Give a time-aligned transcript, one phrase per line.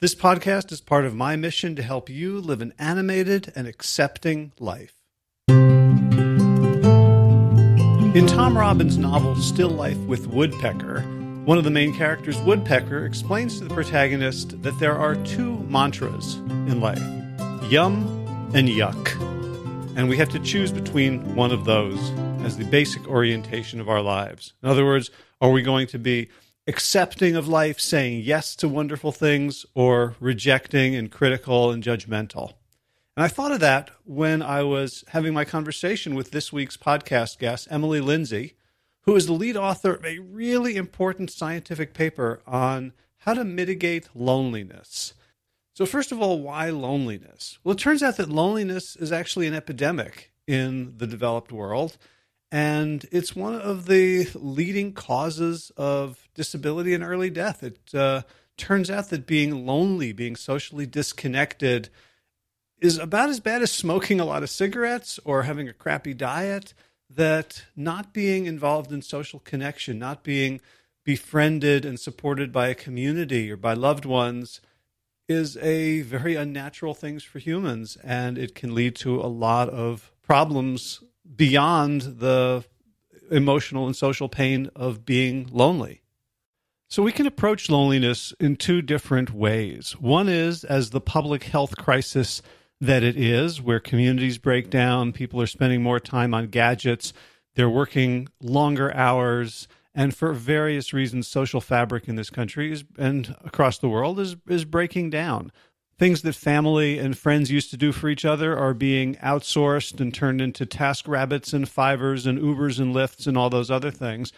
[0.00, 4.52] This podcast is part of my mission to help you live an animated and accepting
[4.60, 4.94] life.
[8.14, 11.00] In Tom Robbins' novel Still Life with Woodpecker,
[11.44, 16.36] one of the main characters, Woodpecker, explains to the protagonist that there are two mantras
[16.36, 17.02] in life
[17.68, 18.06] yum
[18.54, 19.20] and yuck.
[19.96, 21.98] And we have to choose between one of those
[22.44, 24.52] as the basic orientation of our lives.
[24.62, 25.10] In other words,
[25.40, 26.28] are we going to be
[26.68, 32.52] accepting of life, saying yes to wonderful things, or rejecting and critical and judgmental.
[33.16, 37.38] And I thought of that when I was having my conversation with this week's podcast
[37.38, 38.54] guest, Emily Lindsay,
[39.02, 44.10] who is the lead author of a really important scientific paper on how to mitigate
[44.14, 45.14] loneliness.
[45.72, 47.58] So, first of all, why loneliness?
[47.64, 51.96] Well, it turns out that loneliness is actually an epidemic in the developed world
[52.50, 57.62] and it's one of the leading causes of disability and early death.
[57.62, 58.22] It uh,
[58.56, 61.90] turns out that being lonely, being socially disconnected,
[62.80, 66.74] is about as bad as smoking a lot of cigarettes or having a crappy diet.
[67.10, 70.60] That not being involved in social connection, not being
[71.04, 74.60] befriended and supported by a community or by loved ones,
[75.26, 80.12] is a very unnatural thing for humans, and it can lead to a lot of
[80.22, 81.02] problems
[81.34, 82.64] beyond the
[83.30, 86.02] emotional and social pain of being lonely.
[86.88, 89.92] So we can approach loneliness in two different ways.
[90.00, 92.40] One is as the public health crisis
[92.80, 97.12] that it is, where communities break down, people are spending more time on gadgets,
[97.54, 103.34] they're working longer hours, and for various reasons, social fabric in this country is, and
[103.44, 105.50] across the world is, is breaking down
[105.98, 110.14] things that family and friends used to do for each other are being outsourced and
[110.14, 114.32] turned into task rabbits and Fiverrs and ubers and Lyfts and all those other things.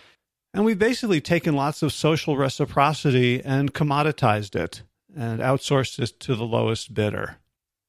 [0.54, 4.82] And we've basically taken lots of social reciprocity and commoditized it
[5.14, 7.36] and outsourced it to the lowest bidder.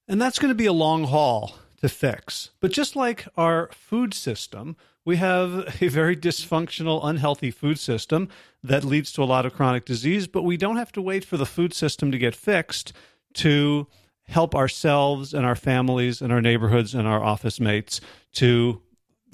[0.08, 2.52] And that's going to be a long haul to fix.
[2.60, 8.30] But just like our food system we have a very dysfunctional, unhealthy food system
[8.64, 11.38] that leads to a lot of chronic disease, but we don't have to wait for
[11.38, 12.94] the food system to get fixed
[13.36, 13.88] to
[14.24, 18.00] help ourselves and our families and our neighborhoods and our office mates
[18.34, 18.82] to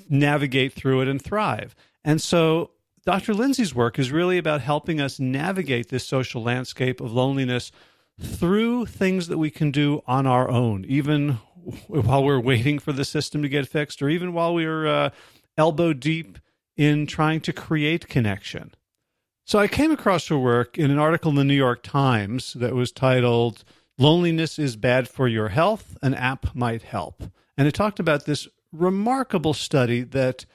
[0.10, 1.76] navigate through it and thrive.
[2.04, 2.72] And so
[3.06, 3.34] Dr.
[3.34, 7.72] Lindsay's work is really about helping us navigate this social landscape of loneliness
[8.20, 11.40] through things that we can do on our own, even
[11.88, 15.10] while we're waiting for the system to get fixed, or even while we're uh,
[15.58, 16.38] elbow deep
[16.76, 18.74] in trying to create connection.
[19.46, 22.76] So I came across her work in an article in the New York Times that
[22.76, 23.64] was titled
[24.00, 27.24] Loneliness is Bad for Your Health, an app might help.
[27.58, 30.46] And it talked about this remarkable study that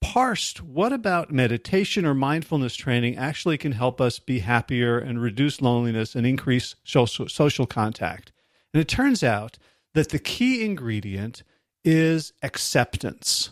[0.00, 5.60] parsed what about meditation or mindfulness training actually can help us be happier and reduce
[5.60, 8.30] loneliness and increase social, social contact.
[8.72, 9.58] And it turns out
[9.94, 11.42] that the key ingredient
[11.84, 13.50] is acceptance,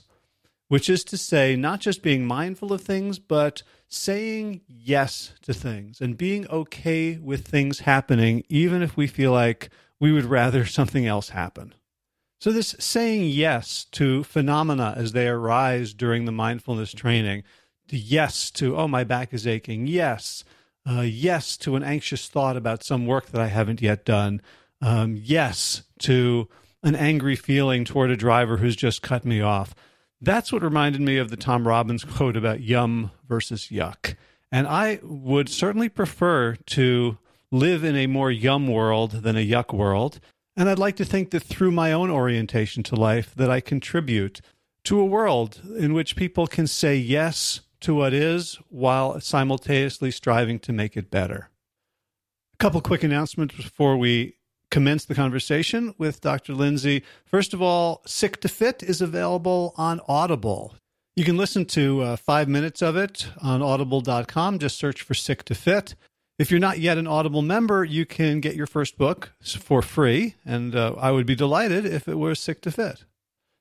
[0.69, 6.01] which is to say, not just being mindful of things, but saying yes to things
[6.01, 11.07] and being okay with things happening, even if we feel like we would rather something
[11.07, 11.75] else happen.
[12.41, 17.43] So, this saying yes to phenomena as they arise during the mindfulness training,
[17.89, 20.43] to yes to, oh, my back is aching, yes,
[20.89, 24.41] uh, yes to an anxious thought about some work that I haven't yet done,
[24.81, 26.49] um, yes to
[26.83, 29.75] an angry feeling toward a driver who's just cut me off.
[30.21, 34.17] That's what reminded me of the Tom Robbins quote about yum versus yuck.
[34.53, 37.19] And I would certainly prefer to
[37.51, 40.21] live in a more yum world than a yuck world.
[40.57, 44.41] And I'd like to think that through my own orientation to life that I contribute
[44.85, 50.59] to a world in which people can say yes to what is while simultaneously striving
[50.61, 51.49] to make it better.
[52.55, 54.35] A couple quick announcements before we
[54.71, 56.55] commence the conversation with Dr.
[56.55, 57.03] Lindsay.
[57.25, 60.75] First of all, Sick to Fit is available on Audible.
[61.17, 64.59] You can listen to uh, five minutes of it on audible.com.
[64.59, 65.95] Just search for Sick to Fit.
[66.39, 70.37] If you're not yet an Audible member, you can get your first book for free,
[70.47, 73.05] and uh, I would be delighted if it were Sick to Fit.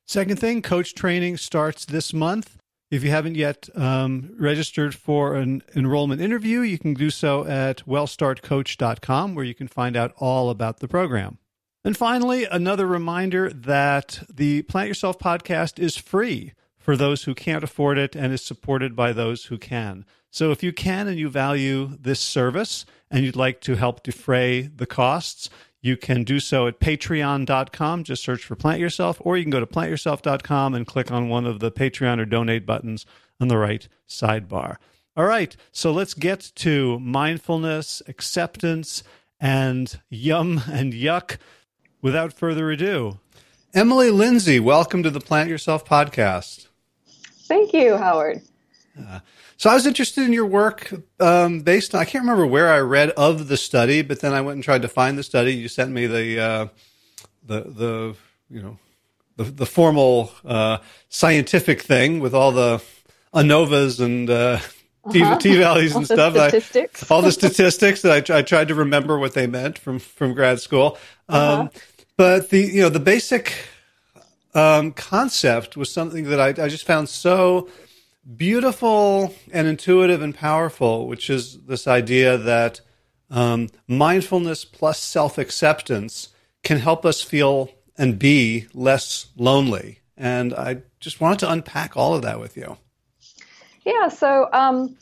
[0.07, 2.58] Second thing, coach training starts this month.
[2.91, 7.86] If you haven't yet um, registered for an enrollment interview, you can do so at
[7.86, 11.38] wellstartcoach.com, where you can find out all about the program.
[11.83, 17.63] And finally, another reminder that the Plant Yourself podcast is free for those who can't
[17.63, 20.03] afford it and is supported by those who can.
[20.31, 24.62] So if you can and you value this service and you'd like to help defray
[24.62, 25.50] the costs,
[25.81, 28.03] you can do so at patreon.com.
[28.03, 31.45] Just search for Plant Yourself, or you can go to plantyourself.com and click on one
[31.45, 33.05] of the Patreon or donate buttons
[33.39, 34.77] on the right sidebar.
[35.15, 39.03] All right, so let's get to mindfulness, acceptance,
[39.39, 41.37] and yum and yuck.
[42.01, 43.19] Without further ado,
[43.73, 46.67] Emily Lindsay, welcome to the Plant Yourself podcast.
[47.47, 48.41] Thank you, Howard.
[49.07, 49.19] Uh,
[49.57, 52.80] so I was interested in your work um, based on, I can't remember where I
[52.80, 55.54] read of the study, but then I went and tried to find the study.
[55.54, 56.68] You sent me the, uh,
[57.46, 58.16] the, the,
[58.50, 58.78] you know,
[59.36, 60.80] the, the formal uh,
[61.10, 62.81] scientific thing with all the
[63.34, 64.60] ANOVAs and uh,
[65.06, 65.38] uh-huh.
[65.38, 66.34] T, values and stuff.
[66.34, 67.10] Statistics.
[67.10, 70.34] I, all the statistics that I, I, tried to remember what they meant from, from
[70.34, 70.98] grad school.
[71.28, 71.62] Uh-huh.
[71.62, 71.69] Um,
[72.18, 73.54] but the, you know, the basic
[74.54, 77.69] um, concept was something that I, I just found so
[78.37, 82.81] beautiful and intuitive and powerful, which is this idea that
[83.29, 86.29] um, mindfulness plus self acceptance
[86.63, 89.99] can help us feel and be less lonely.
[90.17, 92.77] And I just wanted to unpack all of that with you.
[93.85, 94.97] Yeah, so um,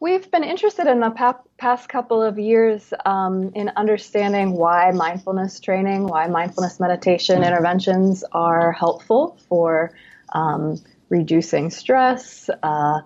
[0.00, 5.60] we've been interested in the pa- past couple of years um, in understanding why mindfulness
[5.60, 9.92] training, why mindfulness meditation interventions are helpful for
[10.32, 13.00] um, reducing stress, uh,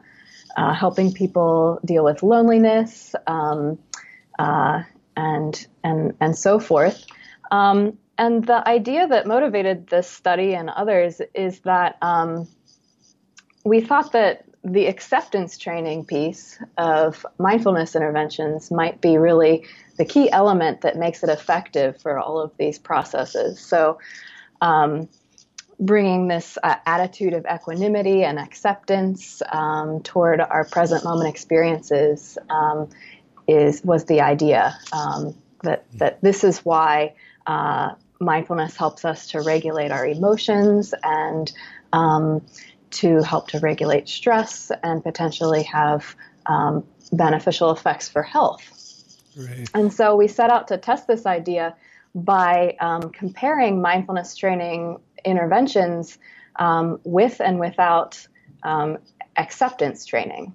[0.56, 3.78] uh, helping people deal with loneliness, um,
[4.38, 4.82] uh,
[5.16, 7.04] and and and so forth.
[7.50, 12.46] Um, and the idea that motivated this study and others is that um,
[13.64, 19.64] we thought that the acceptance training piece of mindfulness interventions might be really
[19.98, 23.58] the key element that makes it effective for all of these processes.
[23.58, 23.98] So,
[24.60, 25.08] um,
[25.82, 32.88] bringing this uh, attitude of equanimity and acceptance um, toward our present moment experiences um,
[33.48, 35.34] is was the idea um,
[35.64, 37.12] that that this is why
[37.48, 37.90] uh,
[38.20, 41.52] mindfulness helps us to regulate our emotions and
[41.92, 42.40] um,
[42.90, 46.14] to help to regulate stress and potentially have
[46.46, 48.62] um, beneficial effects for health.
[49.36, 49.68] Right.
[49.74, 51.74] And so we set out to test this idea
[52.14, 56.18] by um, comparing mindfulness training interventions
[56.56, 58.26] um, with and without
[58.62, 58.98] um,
[59.36, 60.54] acceptance training.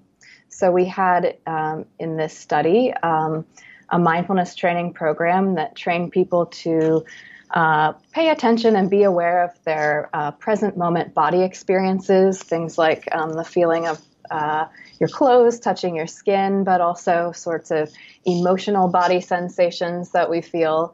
[0.50, 3.46] So we had um, in this study um,
[3.90, 7.06] a mindfulness training program that trained people to
[7.52, 13.08] uh, pay attention and be aware of their uh, present moment body experiences, things like
[13.14, 14.66] um, the feeling of uh,
[15.00, 17.92] your clothes touching your skin, but also sorts of
[18.26, 20.94] emotional body sensations that we feel.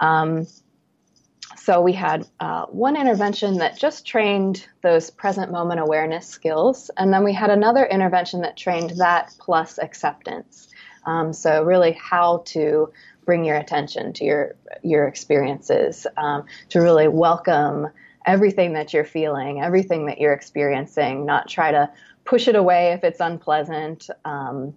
[0.00, 0.46] Um,
[1.62, 7.12] so we had uh, one intervention that just trained those present moment awareness skills, and
[7.12, 10.68] then we had another intervention that trained that plus acceptance.
[11.04, 12.90] Um, so really, how to
[13.26, 17.88] bring your attention to your your experiences, um, to really welcome
[18.24, 21.90] everything that you're feeling, everything that you're experiencing, not try to
[22.24, 24.72] push it away if it's unpleasant, um,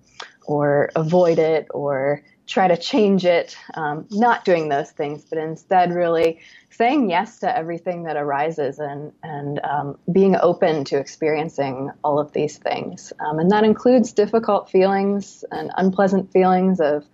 [0.48, 5.94] or avoid it, or try to change it, um, not doing those things, but instead
[5.94, 12.20] really saying yes to everything that arises and, and um, being open to experiencing all
[12.20, 13.14] of these things.
[13.20, 17.06] Um, and that includes difficult feelings and unpleasant feelings of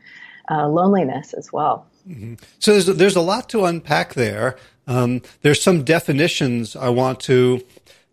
[0.50, 1.86] uh, loneliness as well.
[2.08, 2.36] Mm-hmm.
[2.60, 4.58] So there's, there's a lot to unpack there.
[4.88, 7.64] Um, there's some definitions I want to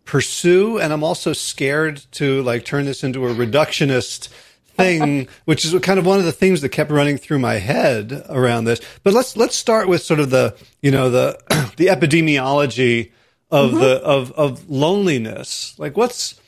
[0.04, 4.28] pursue, and I'm also scared to like turn this into a reductionist
[4.76, 8.24] thing, which is kind of one of the things that kept running through my head
[8.28, 8.80] around this.
[9.02, 11.38] But let's let's start with sort of the you know the
[11.76, 13.12] the epidemiology
[13.50, 13.80] of mm-hmm.
[13.80, 15.78] the of of loneliness.
[15.78, 16.40] Like what's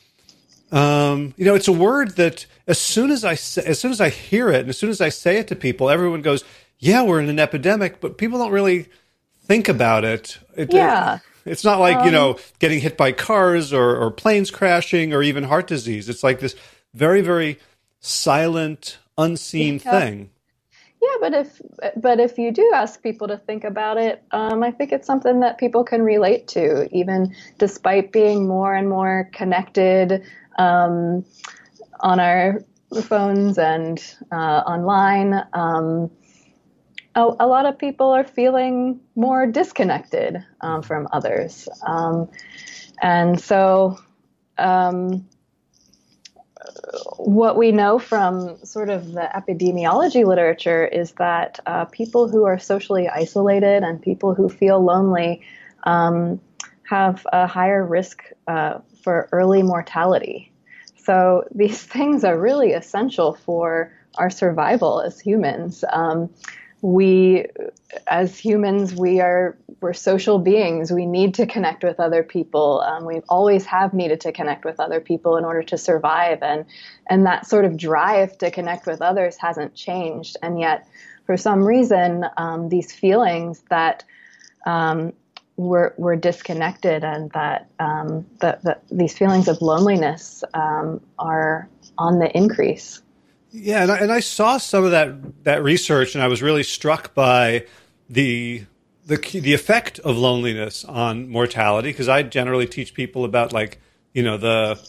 [0.71, 3.99] Um, you know, it's a word that as soon as I say, as soon as
[3.99, 6.43] I hear it, and as soon as I say it to people, everyone goes,
[6.77, 8.87] "Yeah, we're in an epidemic," but people don't really
[9.45, 10.37] think about it.
[10.55, 11.15] it yeah.
[11.15, 15.13] It, it's not like um, you know getting hit by cars or, or planes crashing
[15.13, 16.07] or even heart disease.
[16.07, 16.55] It's like this
[16.93, 17.57] very very
[17.99, 19.99] silent, unseen yeah.
[19.99, 20.29] thing.
[21.01, 21.61] Yeah, but if
[21.95, 25.39] but if you do ask people to think about it, um, I think it's something
[25.39, 30.23] that people can relate to, even despite being more and more connected
[30.57, 31.23] um,
[32.01, 32.61] on our
[33.03, 35.41] phones and uh, online.
[35.53, 36.11] Um,
[37.15, 42.29] a, a, lot of people are feeling more disconnected um, from others, um,
[43.01, 43.97] and so
[44.57, 45.25] um,
[47.17, 52.59] what we know from sort of the epidemiology literature is that uh, people who are
[52.59, 55.41] socially isolated and people who feel lonely
[55.83, 56.39] um,
[56.89, 60.51] have a higher risk uh, for early mortality.
[60.97, 65.83] So these things are really essential for our survival as humans.
[65.91, 66.29] Um,
[66.81, 67.45] we,
[68.07, 70.91] as humans, we are we're social beings.
[70.91, 72.81] We need to connect with other people.
[72.81, 76.65] Um, we always have needed to connect with other people in order to survive, and
[77.09, 80.37] and that sort of drive to connect with others hasn't changed.
[80.41, 80.87] And yet,
[81.25, 84.03] for some reason, um, these feelings that
[84.65, 85.13] um,
[85.59, 91.67] we're, we're disconnected and that, um, that, that these feelings of loneliness um, are
[91.97, 93.01] on the increase.
[93.51, 96.63] Yeah, and I, and I saw some of that that research, and I was really
[96.63, 97.65] struck by
[98.09, 98.63] the
[99.07, 103.79] the the effect of loneliness on mortality because I generally teach people about like
[104.13, 104.79] you know the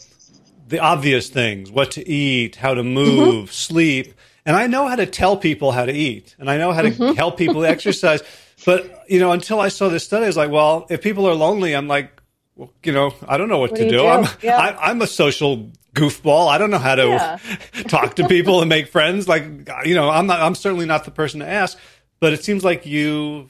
[0.67, 3.51] the obvious things, what to eat, how to move, mm-hmm.
[3.51, 4.13] sleep,
[4.45, 6.91] and I know how to tell people how to eat, and I know how to
[6.91, 7.15] mm-hmm.
[7.15, 8.21] help people exercise.
[8.63, 11.33] But you know, until I saw this study, I was like, well, if people are
[11.33, 12.20] lonely, I'm like,
[12.55, 13.97] well, you know, I don't know what, what to do.
[13.97, 14.07] do?
[14.07, 14.57] I'm yeah.
[14.57, 16.47] I, am a social goofball.
[16.47, 17.37] I don't know how to yeah.
[17.87, 19.27] talk to people and make friends.
[19.27, 19.43] Like,
[19.85, 20.41] you know, I'm not.
[20.41, 21.77] I'm certainly not the person to ask.
[22.19, 23.49] But it seems like you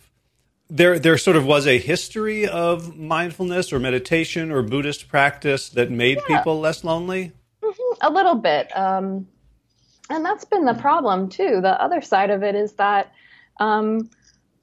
[0.70, 5.92] there there sort of was a history of mindfulness or meditation or Buddhist practice that
[5.92, 6.38] made yeah.
[6.38, 7.34] people less lonely.
[7.62, 7.94] Mm-hmm.
[8.02, 9.28] A little bit, um,
[10.10, 11.60] and that's been the problem too.
[11.62, 13.12] The other side of it is that.
[13.60, 14.10] Um,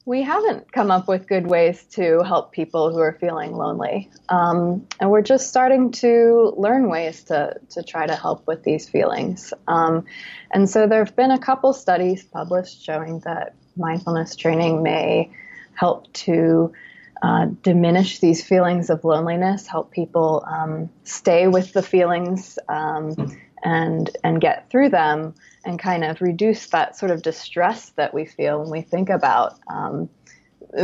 [0.05, 4.09] we haven't come up with good ways to help people who are feeling lonely.
[4.29, 8.87] Um, and we're just starting to learn ways to, to try to help with these
[8.87, 9.53] feelings.
[9.67, 10.05] Um,
[10.51, 15.31] and so there have been a couple studies published showing that mindfulness training may
[15.75, 16.73] help to
[17.21, 24.09] uh, diminish these feelings of loneliness, help people um, stay with the feelings um, and
[24.23, 25.35] and get through them
[25.65, 29.59] and kind of reduce that sort of distress that we feel when we think about
[29.67, 30.09] um,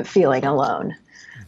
[0.03, 0.95] feeling alone.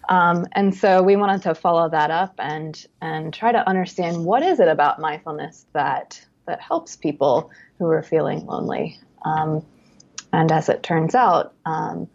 [0.09, 4.43] Um, and so we wanted to follow that up and and try to understand what
[4.43, 8.99] is it about mindfulness that that helps people who are feeling lonely.
[9.25, 9.65] Um,
[10.33, 12.07] and as it turns out, um,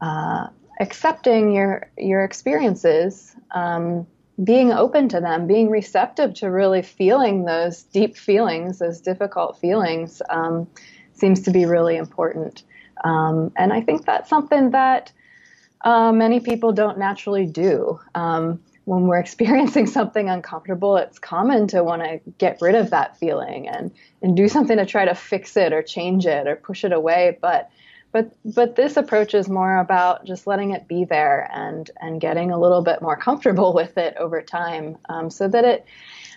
[0.00, 0.48] uh,
[0.80, 4.06] accepting your your experiences um,
[4.42, 10.22] being open to them, being receptive to really feeling those deep feelings, those difficult feelings,
[10.30, 10.66] um,
[11.14, 12.62] seems to be really important.
[13.04, 15.12] Um, and I think that's something that
[15.82, 18.00] uh, many people don't naturally do.
[18.14, 23.18] Um, when we're experiencing something uncomfortable, it's common to want to get rid of that
[23.18, 23.90] feeling and,
[24.22, 27.38] and do something to try to fix it or change it or push it away.
[27.40, 27.70] But
[28.12, 32.50] but but this approach is more about just letting it be there and and getting
[32.50, 35.84] a little bit more comfortable with it over time, um, so that it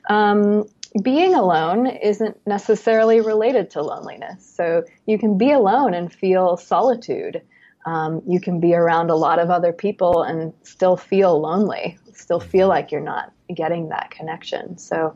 [0.09, 0.65] um,
[1.01, 4.45] being alone isn't necessarily related to loneliness.
[4.55, 7.41] So you can be alone and feel solitude.
[7.85, 12.39] Um, you can be around a lot of other people and still feel lonely, still
[12.39, 14.77] feel like you're not getting that connection.
[14.77, 15.15] So,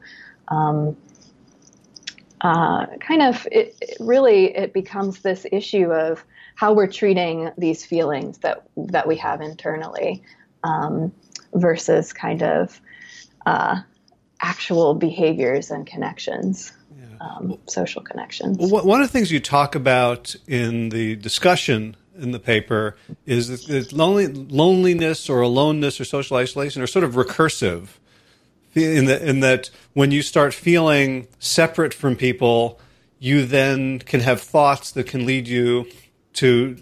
[0.49, 0.97] um,
[2.41, 6.23] uh, kind of, it, it really, it becomes this issue of
[6.57, 10.23] how we're treating these feelings that that we have internally
[10.63, 11.13] um,
[11.53, 12.81] versus kind of
[13.45, 13.79] uh,
[14.41, 16.73] actual behaviors and connections.
[17.19, 18.57] Um, social connections.
[18.59, 22.95] Well, one of the things you talk about in the discussion in the paper
[23.25, 27.87] is that lonely, loneliness or aloneness or social isolation are sort of recursive
[28.75, 32.79] in, the, in that when you start feeling separate from people,
[33.17, 35.87] you then can have thoughts that can lead you
[36.37, 36.77] to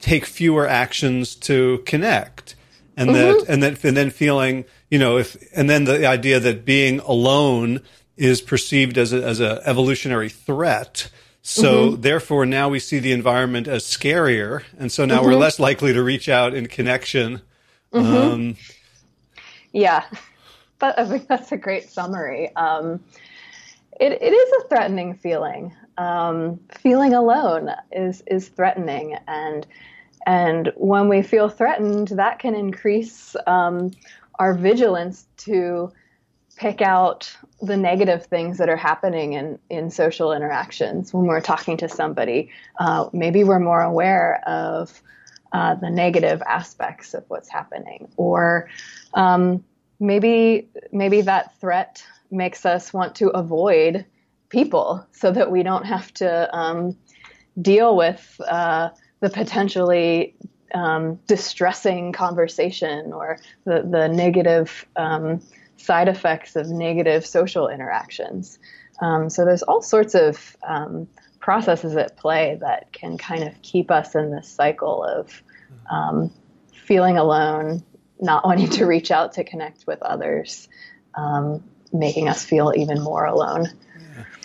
[0.00, 2.56] take fewer actions to connect
[2.96, 3.38] and mm-hmm.
[3.38, 6.98] that and then and then feeling you know if and then the idea that being
[7.00, 7.80] alone
[8.16, 11.08] is perceived as a as a evolutionary threat
[11.42, 12.00] so mm-hmm.
[12.00, 15.26] therefore now we see the environment as scarier and so now mm-hmm.
[15.26, 17.40] we're less likely to reach out in connection
[17.92, 18.14] mm-hmm.
[18.14, 18.56] um,
[19.72, 20.04] yeah
[20.82, 22.54] but I think that's a great summary.
[22.56, 23.04] Um,
[24.00, 25.74] it, it is a threatening feeling.
[25.98, 29.66] Um, feeling alone is is threatening, and
[30.26, 33.90] and when we feel threatened, that can increase um,
[34.38, 35.92] our vigilance to
[36.56, 41.76] pick out the negative things that are happening in, in social interactions when we're talking
[41.78, 42.50] to somebody.
[42.78, 45.02] Uh, maybe we're more aware of
[45.52, 48.68] uh, the negative aspects of what's happening, or
[49.14, 49.62] um,
[50.00, 54.04] maybe maybe that threat makes us want to avoid
[54.48, 56.96] people so that we don't have to um,
[57.60, 60.34] deal with uh, the potentially
[60.74, 65.40] um, distressing conversation or the, the negative um,
[65.76, 68.58] side effects of negative social interactions.
[69.00, 71.08] Um, so there's all sorts of um,
[71.40, 75.42] processes at play that can kind of keep us in this cycle of
[75.90, 76.30] um,
[76.72, 77.82] feeling alone,
[78.20, 80.68] not wanting to reach out to connect with others,
[81.14, 81.62] um,
[81.92, 83.68] making us feel even more alone.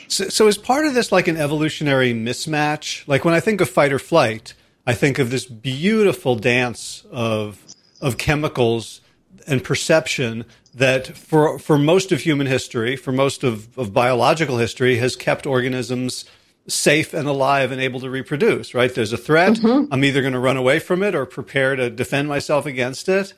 [0.07, 3.07] So, so is part of this like an evolutionary mismatch?
[3.07, 4.53] Like when I think of fight or flight,
[4.85, 7.63] I think of this beautiful dance of
[7.99, 9.01] of chemicals
[9.47, 14.97] and perception that for for most of human history, for most of, of biological history,
[14.97, 16.25] has kept organisms
[16.67, 18.93] safe and alive and able to reproduce, right?
[18.93, 19.53] There's a threat.
[19.53, 19.91] Mm-hmm.
[19.93, 23.33] I'm either going to run away from it or prepare to defend myself against it.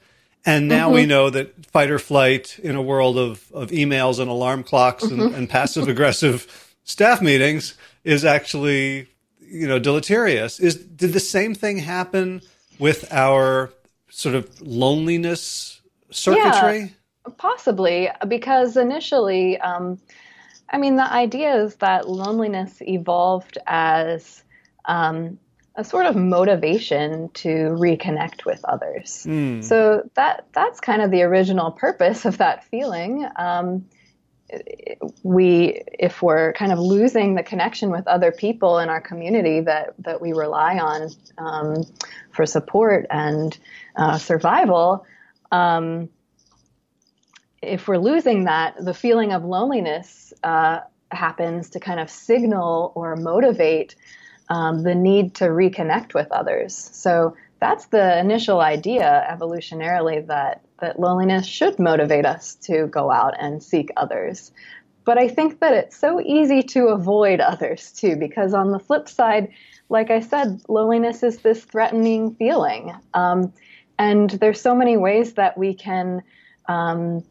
[0.46, 0.96] And now mm-hmm.
[0.96, 5.04] we know that fight or flight in a world of, of emails and alarm clocks
[5.04, 5.22] mm-hmm.
[5.22, 9.08] and, and passive aggressive staff meetings is actually,
[9.42, 10.60] you know, deleterious.
[10.60, 12.42] Is did the same thing happen
[12.80, 13.72] with our
[14.10, 16.80] sort of loneliness circuitry?
[16.80, 20.00] Yeah, possibly, because initially, um,
[20.70, 24.44] I mean, the idea is that loneliness evolved as
[24.86, 25.38] um,
[25.80, 27.48] a sort of motivation to
[27.80, 29.26] reconnect with others.
[29.26, 29.64] Mm.
[29.64, 33.26] So that that's kind of the original purpose of that feeling.
[33.38, 33.86] Um,
[35.24, 39.94] we, if we're kind of losing the connection with other people in our community that
[40.00, 41.86] that we rely on um,
[42.32, 43.58] for support and
[43.96, 45.06] uh, survival.
[45.50, 46.10] Um,
[47.62, 50.80] if we're losing that, the feeling of loneliness uh,
[51.12, 53.96] happens to kind of signal or motivate
[54.50, 56.76] um, the need to reconnect with others.
[56.76, 63.34] So that's the initial idea evolutionarily that that loneliness should motivate us to go out
[63.38, 64.52] and seek others.
[65.04, 69.10] But I think that it's so easy to avoid others too, because on the flip
[69.10, 69.50] side,
[69.90, 72.94] like I said, loneliness is this threatening feeling.
[73.14, 73.52] Um,
[73.98, 76.24] and there's so many ways that we can
[76.68, 77.24] um,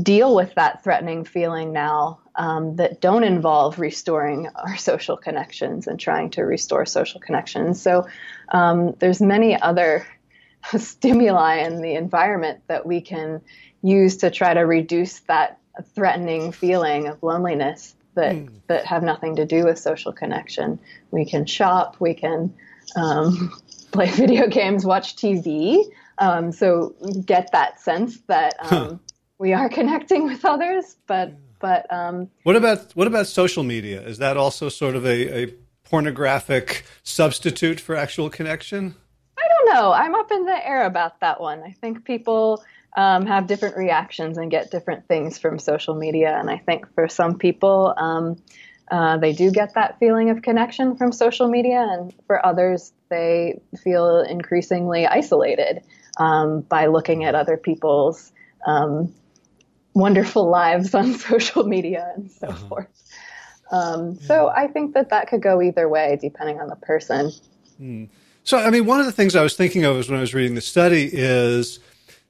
[0.00, 5.98] deal with that threatening feeling now um, that don't involve restoring our social connections and
[5.98, 7.80] trying to restore social connections.
[7.80, 8.06] So
[8.50, 10.06] um, there's many other
[10.76, 13.40] stimuli in the environment that we can
[13.82, 15.60] use to try to reduce that
[15.94, 18.48] threatening feeling of loneliness that mm.
[18.68, 20.78] that have nothing to do with social connection.
[21.10, 22.54] We can shop, we can
[22.96, 23.52] um,
[23.92, 25.84] play video games, watch TV.
[26.18, 26.94] Um, so
[27.26, 29.00] get that sense that um,
[29.38, 34.00] we are connecting with others, but but um, what about what about social media?
[34.02, 38.94] Is that also sort of a, a pornographic substitute for actual connection?
[39.38, 39.92] I don't know.
[39.92, 41.62] I'm up in the air about that one.
[41.62, 42.64] I think people
[42.96, 47.08] um, have different reactions and get different things from social media, and I think for
[47.08, 47.94] some people.
[47.96, 48.36] Um,
[48.90, 53.58] uh, they do get that feeling of connection from social media, and for others, they
[53.82, 55.82] feel increasingly isolated
[56.18, 58.30] um, by looking at other people's
[58.66, 59.12] um,
[59.94, 62.68] wonderful lives on social media and so uh-huh.
[62.68, 62.88] forth.
[63.70, 64.26] Um, yeah.
[64.26, 67.32] So I think that that could go either way depending on the person.
[67.78, 68.04] Hmm.
[68.42, 70.54] So, I mean, one of the things I was thinking of when I was reading
[70.54, 71.78] the study is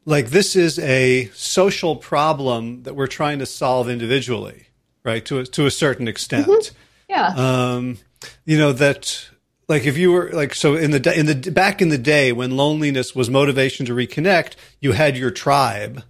[0.04, 4.68] like this is a social problem that we're trying to solve individually,
[5.02, 5.24] right?
[5.26, 6.46] To a, to a certain extent.
[6.46, 6.76] Mm-hmm.
[7.08, 7.34] Yeah.
[7.36, 7.98] Um,
[8.44, 9.28] you know that
[9.68, 12.56] like if you were like so in the in the back in the day when
[12.56, 16.02] loneliness was motivation to reconnect, you had your tribe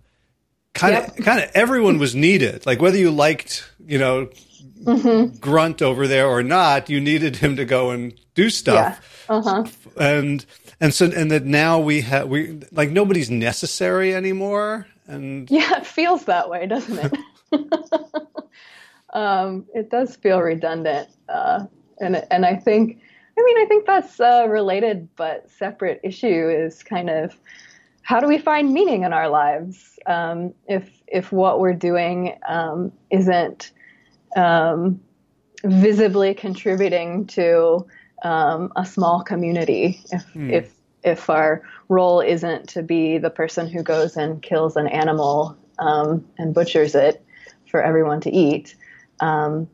[0.74, 1.16] kind of yep.
[1.24, 2.66] kind of everyone was needed.
[2.66, 4.28] Like whether you liked, you know,
[4.82, 5.36] mm-hmm.
[5.38, 9.24] Grunt over there or not, you needed him to go and do stuff.
[9.28, 9.36] Yeah.
[9.36, 9.64] Uh-huh.
[9.96, 10.44] And
[10.80, 14.86] and so and that now we have we like nobody's necessary anymore.
[15.06, 17.12] And yeah, it feels that way, doesn't it?
[19.12, 21.66] um, it does feel redundant, uh,
[22.00, 23.00] and and I think.
[23.36, 27.36] I mean, I think that's a related but separate issue is kind of
[28.04, 32.92] how do we find meaning in our lives um, if if what we're doing um,
[33.10, 33.72] isn't
[34.36, 35.00] um,
[35.64, 37.84] visibly contributing to
[38.22, 40.52] um, a small community if mm.
[40.52, 45.56] if if our role isn't to be the person who goes and kills an animal
[45.78, 47.22] um, and butchers it
[47.70, 48.74] for everyone to eat.
[49.20, 49.68] Um,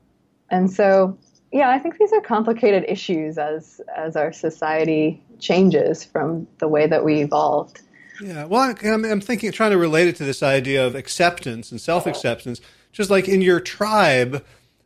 [0.51, 1.16] and so,
[1.53, 6.87] yeah, I think these are complicated issues as as our society changes from the way
[6.87, 7.81] that we evolved.
[8.20, 11.80] Yeah, well, I'm, I'm thinking, trying to relate it to this idea of acceptance and
[11.80, 12.61] self acceptance.
[12.92, 14.44] Just like in your tribe,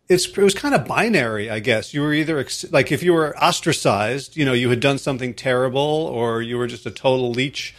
[0.09, 1.95] it's it was kind of binary, I guess.
[1.95, 5.81] You were either like if you were ostracized, you know, you had done something terrible,
[5.81, 7.75] or you were just a total leech,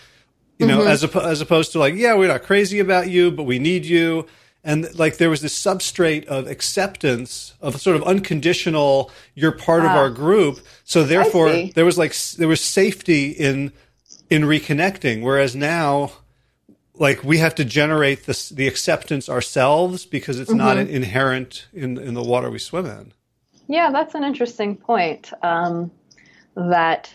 [0.60, 0.88] you know, mm-hmm.
[0.88, 4.28] as as opposed to like, yeah, we're not crazy about you, but we need you
[4.66, 9.92] and like there was this substrate of acceptance of sort of unconditional you're part of
[9.92, 13.72] our group so therefore there was like there was safety in
[14.30, 16.12] in reconnecting whereas now
[16.98, 20.60] like we have to generate this the acceptance ourselves because it's mm-hmm.
[20.60, 23.14] not inherent in in the water we swim in
[23.68, 25.92] yeah that's an interesting point um,
[26.56, 27.14] that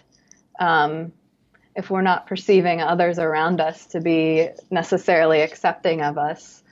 [0.59, 1.13] um,
[1.75, 6.63] if we're not perceiving others around us to be necessarily accepting of us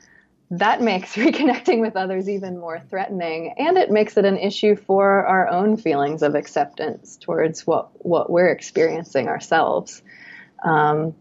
[0.51, 5.27] that makes reconnecting with others even more threatening and it makes it an issue for
[5.27, 10.03] our own feelings of acceptance towards what what we're experiencing ourselves
[10.65, 11.15] um,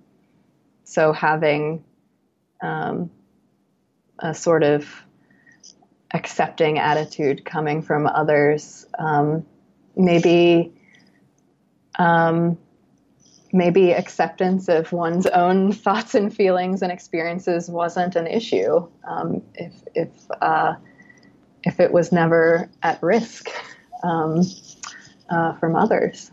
[0.83, 1.83] so having
[2.61, 3.09] um,
[4.19, 4.87] a sort of
[6.13, 9.45] accepting attitude coming from others um,
[9.95, 10.71] maybe
[11.99, 12.57] um,
[13.53, 19.73] maybe acceptance of one's own thoughts and feelings and experiences wasn't an issue um, if
[19.95, 20.09] if
[20.41, 20.75] uh,
[21.63, 23.49] if it was never at risk
[24.03, 24.41] um,
[25.29, 26.31] uh, from others.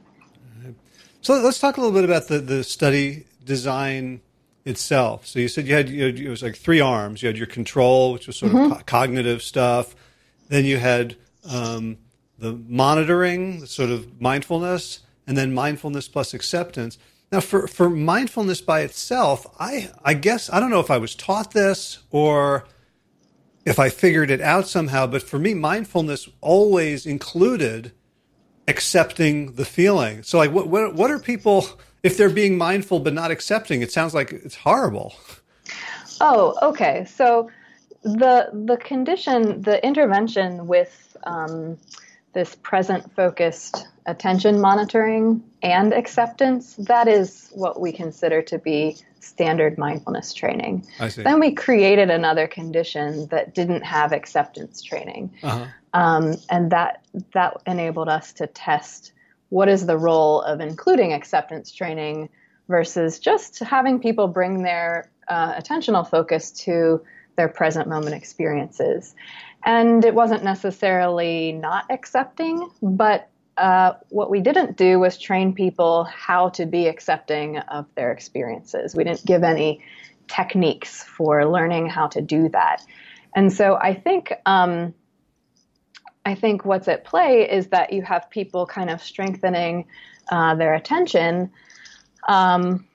[1.24, 4.20] So let's talk a little bit about the the study design
[4.66, 5.26] itself.
[5.26, 7.22] So you said you had, you had it was like three arms.
[7.22, 8.72] You had your control, which was sort mm-hmm.
[8.72, 9.96] of co- cognitive stuff.
[10.48, 11.16] Then you had
[11.50, 11.96] um,
[12.38, 16.98] the monitoring, the sort of mindfulness, and then mindfulness plus acceptance.
[17.32, 21.14] Now, for, for mindfulness by itself, I, I guess, I don't know if I was
[21.14, 22.66] taught this or
[23.64, 27.92] if I figured it out somehow, but for me, mindfulness always included
[28.68, 30.22] accepting the feeling.
[30.22, 31.68] So, like, what, what, what are people,
[32.02, 33.82] if they're being mindful but not accepting?
[33.82, 35.14] It sounds like it's horrible.
[36.20, 37.04] Oh, okay.
[37.04, 37.50] So,
[38.02, 41.78] the the condition, the intervention with um,
[42.34, 49.78] this present focused attention monitoring and acceptance, that is what we consider to be standard
[49.78, 50.86] mindfulness training.
[51.24, 55.32] Then we created another condition that didn't have acceptance training.
[55.42, 55.66] Uh-huh.
[55.94, 59.12] Um, and that that enabled us to test
[59.48, 62.28] what is the role of including acceptance training
[62.68, 67.00] versus just having people bring their uh, attentional focus to
[67.36, 69.14] their present moment experiences.
[69.64, 76.04] And it wasn't necessarily not accepting, but uh, what we didn't do was train people
[76.04, 78.94] how to be accepting of their experiences.
[78.94, 79.82] We didn't give any
[80.28, 82.84] techniques for learning how to do that.
[83.34, 84.94] And so I think um,
[86.24, 89.86] I think what's at play is that you have people kind of strengthening
[90.30, 91.50] uh, their attention
[92.26, 92.86] um,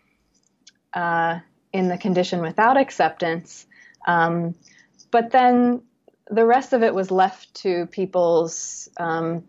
[0.94, 1.40] uh,
[1.72, 3.68] in the condition without acceptance,
[4.10, 4.56] um,
[5.12, 5.84] but then
[6.32, 9.44] the rest of it was left to people's um,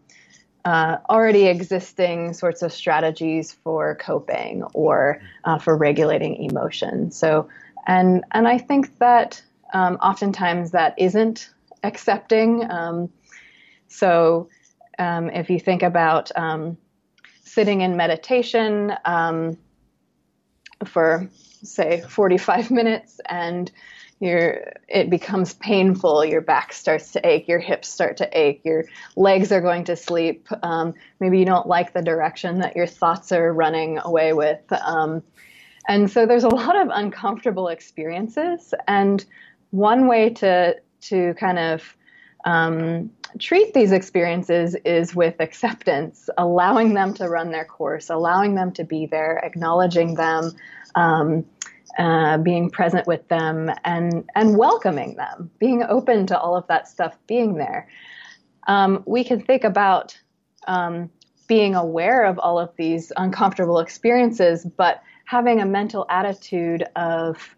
[0.66, 7.10] uh, already existing sorts of strategies for coping or uh, for regulating emotion.
[7.10, 7.48] So,
[7.86, 9.42] and and I think that
[9.72, 11.50] um, oftentimes that isn't
[11.82, 12.70] accepting.
[12.70, 13.08] Um,
[13.88, 14.50] so,
[14.98, 16.76] um, if you think about um,
[17.44, 19.56] sitting in meditation um,
[20.84, 21.30] for
[21.62, 23.70] say 45 minutes and
[24.20, 26.24] your it becomes painful.
[26.24, 27.48] Your back starts to ache.
[27.48, 28.60] Your hips start to ache.
[28.64, 28.84] Your
[29.16, 30.46] legs are going to sleep.
[30.62, 34.60] Um, maybe you don't like the direction that your thoughts are running away with.
[34.72, 35.22] Um,
[35.88, 38.74] and so there's a lot of uncomfortable experiences.
[38.86, 39.24] And
[39.70, 41.96] one way to to kind of
[42.44, 48.72] um, treat these experiences is with acceptance allowing them to run their course allowing them
[48.72, 50.50] to be there acknowledging them
[50.94, 51.44] um,
[51.98, 56.88] uh, being present with them and and welcoming them, being open to all of that
[56.88, 57.88] stuff being there.
[58.66, 60.18] Um, we can think about
[60.66, 61.10] um,
[61.48, 67.56] being aware of all of these uncomfortable experiences, but having a mental attitude of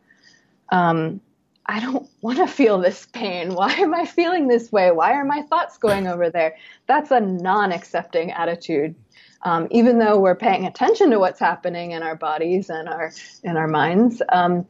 [0.70, 1.20] um,
[1.66, 3.54] I don't want to feel this pain.
[3.54, 4.90] Why am I feeling this way?
[4.90, 6.56] Why are my thoughts going over there?
[6.86, 8.94] That's a non accepting attitude
[9.44, 13.56] um, even though we're paying attention to what's happening in our bodies and our in
[13.56, 14.66] our minds, um,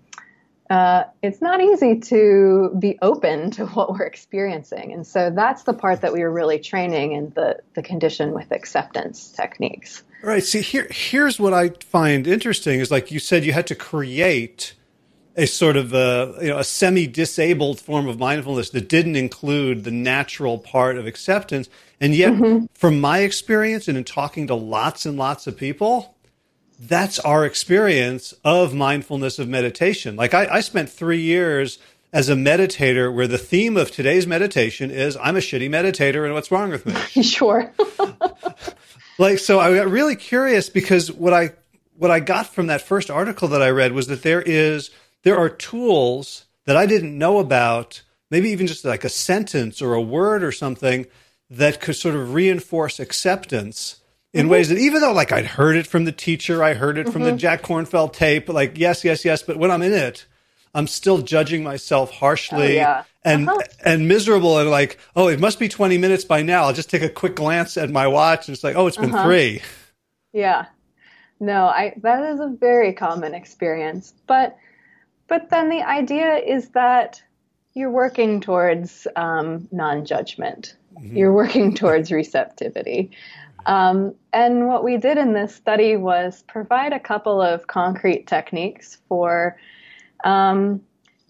[0.71, 4.93] uh, it's not easy to be open to what we're experiencing.
[4.93, 8.51] And so that's the part that we are really training in the the condition with
[8.51, 10.05] acceptance techniques.
[10.23, 10.43] Right.
[10.43, 14.75] See, here here's what I find interesting is like you said, you had to create
[15.37, 19.91] a sort of a, you know, a semi-disabled form of mindfulness that didn't include the
[19.91, 21.69] natural part of acceptance.
[22.01, 22.67] And yet, mm-hmm.
[22.75, 26.15] from my experience and in talking to lots and lots of people,
[26.79, 30.17] that's our experience of mindfulness of meditation.
[30.17, 31.79] Like I, I spent three years
[32.13, 36.35] as a meditator where the theme of today's meditation is I'm a shitty meditator and
[36.35, 37.23] what's wrong with me?
[37.23, 37.73] sure.
[39.19, 41.53] like so I got really curious because what I
[41.97, 44.91] what I got from that first article that I read was that there is
[45.23, 49.95] there are tools that I didn't know about, maybe even just like a sentence or
[49.95, 51.07] a word or something
[51.51, 54.01] that could sort of reinforce acceptance
[54.33, 54.53] in mm-hmm.
[54.53, 57.13] ways that even though like I'd heard it from the teacher, I heard it mm-hmm.
[57.13, 57.39] from the mm-hmm.
[57.39, 60.27] Jack Kornfield tape, like yes, yes, yes, but when I'm in it,
[60.75, 63.05] I'm still judging myself harshly oh, yeah.
[63.25, 63.61] and uh-huh.
[63.85, 66.65] and miserable and like, oh, it must be 20 minutes by now.
[66.65, 69.15] I'll just take a quick glance at my watch and it's like, oh, it's been
[69.15, 69.25] uh-huh.
[69.25, 69.63] 3.
[70.33, 70.67] Yeah.
[71.39, 74.15] No, I that is a very common experience.
[74.27, 74.57] But
[75.33, 77.23] but then the idea is that
[77.73, 80.77] you're working towards um, non-judgment.
[80.95, 81.17] Mm-hmm.
[81.17, 83.13] You're working towards receptivity.
[83.65, 88.99] Um, and what we did in this study was provide a couple of concrete techniques
[89.09, 89.57] for
[90.23, 90.83] um,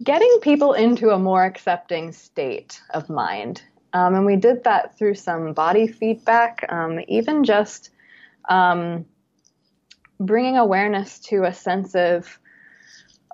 [0.03, 3.63] getting people into a more accepting state of mind.
[3.93, 7.91] Um, and we did that through some body feedback, um, even just
[8.49, 9.05] um,
[10.19, 12.41] bringing awareness to a sense of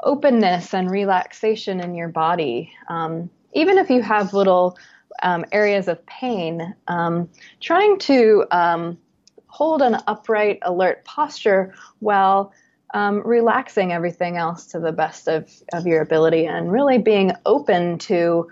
[0.02, 2.72] openness and relaxation in your body.
[2.88, 4.76] Um, even if you have little
[5.22, 7.28] um, areas of pain, um,
[7.60, 8.98] trying to um,
[9.46, 12.52] hold an upright, alert posture while
[12.94, 17.98] um, relaxing everything else to the best of, of your ability and really being open
[17.98, 18.48] to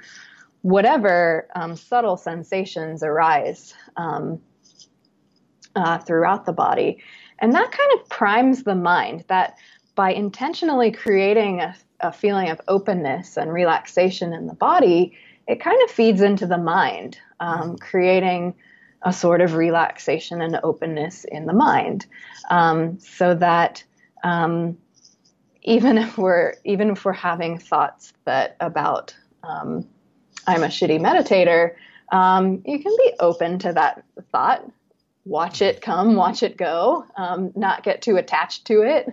[0.63, 3.73] whatever um, subtle sensations arise
[5.77, 6.99] uh, throughout the body.
[7.39, 9.59] And that kind of primes the mind that
[9.97, 15.17] by intentionally creating a, a feeling of openness and relaxation in the body,
[15.49, 18.55] it kind of feeds into the mind, um, creating
[19.03, 22.07] a sort of relaxation and openness in the mind,
[22.51, 23.83] um, so that
[24.23, 24.77] um,
[25.63, 29.87] even if we're even if we're having thoughts that about um,
[30.47, 31.75] I'm a shitty meditator,
[32.13, 34.65] um, you can be open to that thought,
[35.25, 39.09] watch it come, watch it go, um, not get too attached to it.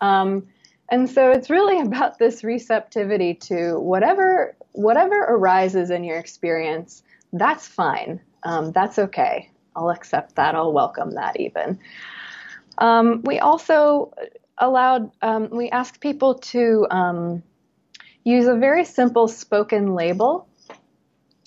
[0.00, 0.46] Um,
[0.90, 7.02] and so it's really about this receptivity to whatever whatever arises in your experience.
[7.32, 8.20] That's fine.
[8.42, 9.50] Um, that's okay.
[9.76, 10.54] I'll accept that.
[10.54, 11.78] I'll welcome that even.
[12.78, 14.12] Um, we also
[14.58, 17.42] allowed um, we asked people to um,
[18.24, 20.48] use a very simple spoken label.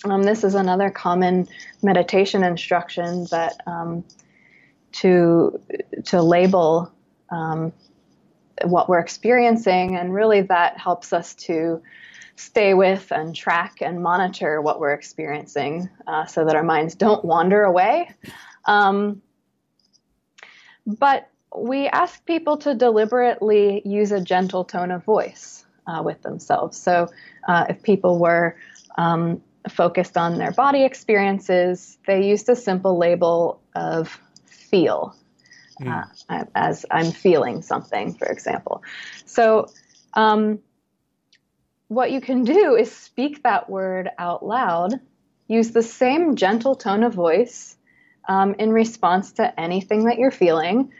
[0.04, 1.48] Um, this is another common
[1.82, 3.56] meditation instruction that
[4.92, 5.60] to
[6.06, 6.92] to label
[8.64, 11.82] what we're experiencing, and really that helps us to
[12.36, 17.24] stay with and track and monitor what we're experiencing uh, so that our minds don't
[17.24, 18.08] wander away.
[18.64, 19.22] Um,
[20.86, 26.76] but we ask people to deliberately use a gentle tone of voice uh, with themselves.
[26.76, 27.08] So
[27.48, 28.56] uh, if people were
[28.96, 35.16] um, focused on their body experiences, they used a simple label of feel
[35.80, 36.08] mm.
[36.28, 38.82] uh, as I'm feeling something, for example.
[39.26, 39.68] So,
[40.14, 40.60] um,
[41.88, 45.00] what you can do is speak that word out loud,
[45.46, 47.76] use the same gentle tone of voice
[48.28, 50.92] um, in response to anything that you're feeling.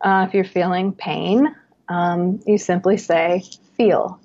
[0.00, 1.52] Uh, if you're feeling pain,
[1.88, 3.42] um, you simply say,
[3.76, 4.20] feel,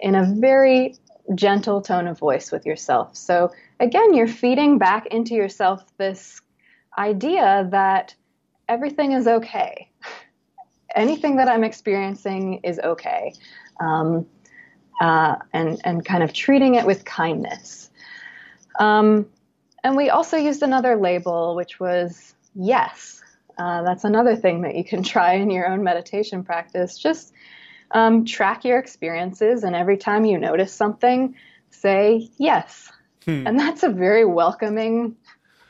[0.00, 0.96] in a very
[1.34, 3.16] gentle tone of voice with yourself.
[3.16, 6.40] So, again, you're feeding back into yourself this
[6.96, 8.14] idea that
[8.68, 9.90] everything is okay.
[10.94, 13.32] Anything that I'm experiencing is okay.
[13.80, 14.26] Um,
[15.00, 17.90] uh, and, and kind of treating it with kindness.
[18.78, 19.26] Um,
[19.84, 23.22] and we also used another label, which was yes.
[23.56, 26.98] Uh, that's another thing that you can try in your own meditation practice.
[26.98, 27.32] Just
[27.92, 31.34] um, track your experiences, and every time you notice something,
[31.70, 32.92] say yes.
[33.24, 33.46] Hmm.
[33.46, 35.16] And that's a very welcoming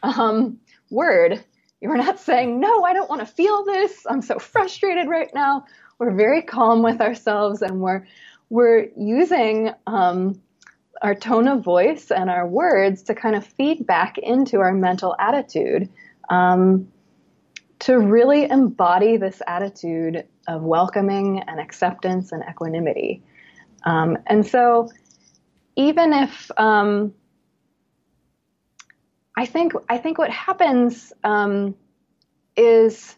[0.03, 0.59] um,
[0.91, 1.45] word
[1.81, 4.05] you're not saying, no, I don't want to feel this.
[4.09, 5.65] I'm so frustrated right now.
[5.99, 8.07] We're very calm with ourselves and we're,
[8.51, 10.41] we're using um,
[11.03, 15.15] our tone of voice and our words to kind of feed back into our mental
[15.19, 15.89] attitude
[16.31, 16.89] um,
[17.81, 23.23] to really embody this attitude of welcoming and acceptance and equanimity.
[23.85, 24.91] Um, and so,
[25.77, 27.15] even if um,
[29.39, 31.77] I think I think what happens um,
[32.57, 33.15] is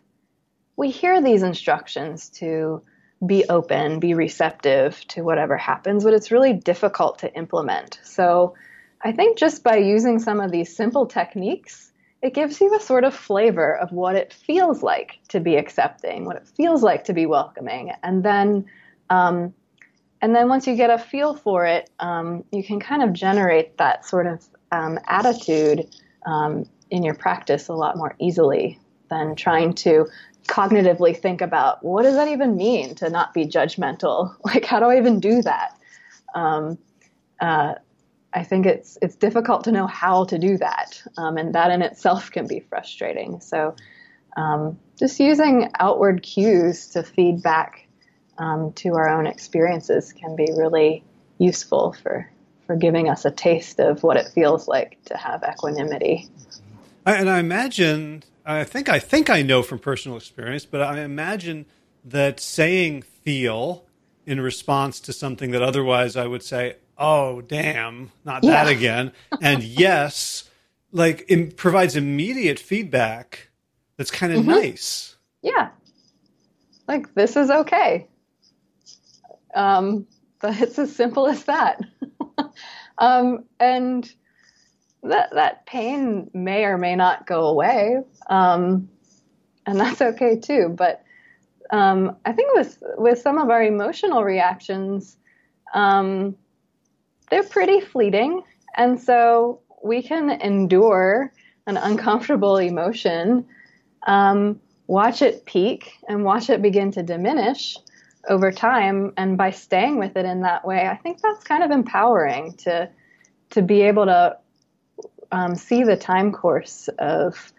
[0.76, 2.82] we hear these instructions to
[3.26, 8.00] be open, be receptive to whatever happens, but it's really difficult to implement.
[8.04, 8.54] So
[9.00, 13.04] I think just by using some of these simple techniques, it gives you a sort
[13.04, 17.14] of flavor of what it feels like to be accepting, what it feels like to
[17.14, 18.66] be welcoming, and then
[19.08, 19.54] um,
[20.20, 23.78] and then once you get a feel for it, um, you can kind of generate
[23.78, 25.88] that sort of um, attitude
[26.26, 28.78] um, in your practice a lot more easily
[29.08, 30.06] than trying to
[30.46, 34.34] cognitively think about what does that even mean to not be judgmental?
[34.44, 35.78] Like, how do I even do that?
[36.34, 36.78] Um,
[37.40, 37.74] uh,
[38.32, 41.82] I think it's it's difficult to know how to do that, um, and that in
[41.82, 43.40] itself can be frustrating.
[43.40, 43.74] So,
[44.36, 47.88] um, just using outward cues to feed back
[48.38, 51.04] um, to our own experiences can be really
[51.38, 52.30] useful for
[52.70, 56.28] for giving us a taste of what it feels like to have equanimity.
[57.04, 61.66] And I imagine, I think, I think I know from personal experience, but I imagine
[62.04, 63.86] that saying "feel"
[64.24, 68.62] in response to something that otherwise I would say, "Oh, damn, not yeah.
[68.62, 69.10] that again,"
[69.42, 70.48] and yes,
[70.92, 73.48] like it provides immediate feedback
[73.96, 74.50] that's kind of mm-hmm.
[74.50, 75.16] nice.
[75.42, 75.70] Yeah,
[76.86, 78.06] like this is okay.
[79.56, 80.06] Um,
[80.40, 81.80] but it's as simple as that.
[82.98, 84.12] um, and
[85.02, 87.98] that that pain may or may not go away,
[88.28, 88.88] um,
[89.66, 90.74] and that's okay too.
[90.76, 91.02] But
[91.70, 95.16] um, I think with with some of our emotional reactions,
[95.74, 96.36] um,
[97.30, 98.42] they're pretty fleeting,
[98.76, 101.32] and so we can endure
[101.66, 103.46] an uncomfortable emotion,
[104.06, 107.76] um, watch it peak, and watch it begin to diminish
[108.28, 111.70] over time and by staying with it in that way i think that's kind of
[111.70, 112.88] empowering to
[113.50, 114.36] to be able to
[115.32, 117.52] um, see the time course of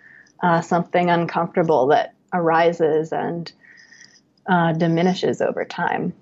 [0.43, 3.51] uh, something uncomfortable that arises and
[4.47, 6.13] uh, diminishes over time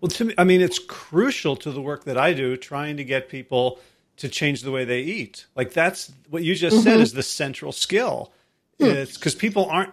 [0.00, 3.04] well to me i mean it's crucial to the work that i do trying to
[3.04, 3.78] get people
[4.16, 6.84] to change the way they eat like that's what you just mm-hmm.
[6.84, 8.32] said is the central skill
[8.78, 8.86] hmm.
[8.86, 9.92] it's because people aren't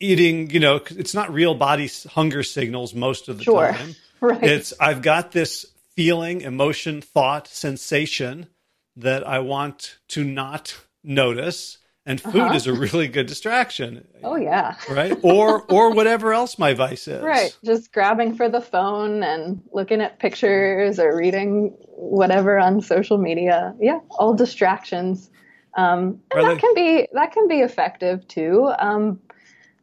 [0.00, 3.72] eating, you know, it's not real body hunger signals most of the sure.
[3.72, 3.94] time.
[4.20, 4.42] Right.
[4.42, 8.48] It's I've got this feeling, emotion, thought, sensation
[8.96, 12.54] that I want to not notice and food uh-huh.
[12.54, 14.08] is a really good distraction.
[14.24, 14.76] Oh yeah.
[14.88, 15.16] right?
[15.22, 17.22] Or or whatever else my vice is.
[17.22, 17.56] Right.
[17.62, 23.74] Just grabbing for the phone and looking at pictures or reading whatever on social media.
[23.78, 25.30] Yeah, all distractions.
[25.76, 26.60] Um, and Are that they...
[26.60, 28.72] can be that can be effective too.
[28.78, 29.20] Um,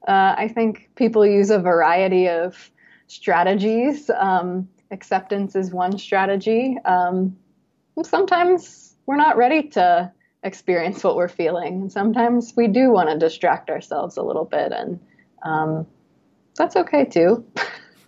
[0.08, 2.72] uh, I think people use a variety of
[3.08, 4.10] strategies.
[4.10, 6.78] Um, acceptance is one strategy.
[6.86, 7.36] Um,
[8.04, 10.12] sometimes we're not ready to
[10.44, 11.82] experience what we're feeling.
[11.82, 15.00] And sometimes we do want to distract ourselves a little bit, and
[15.44, 15.88] um,
[16.56, 17.46] that's okay too.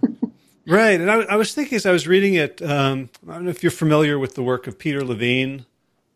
[0.68, 1.02] right.
[1.02, 3.64] And I, I, was thinking as I was reading it, um, I don't know if
[3.64, 5.66] you're familiar with the work of Peter Levine.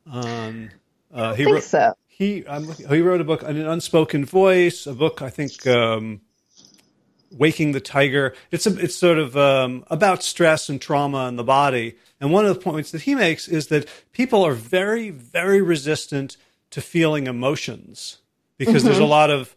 [0.10, 0.70] Um,
[1.14, 5.24] uh, he wrote, so he um, he wrote a book, an unspoken voice, a book
[5.24, 6.22] I think, um,
[7.32, 8.36] waking the tiger.
[8.52, 11.96] It's a, it's sort of um, about stress and trauma in the body.
[12.20, 16.38] And one of the points that he makes is that people are very very resistant
[16.70, 18.20] to feeling emotions
[18.58, 18.86] because mm-hmm.
[18.86, 19.56] there's a lot of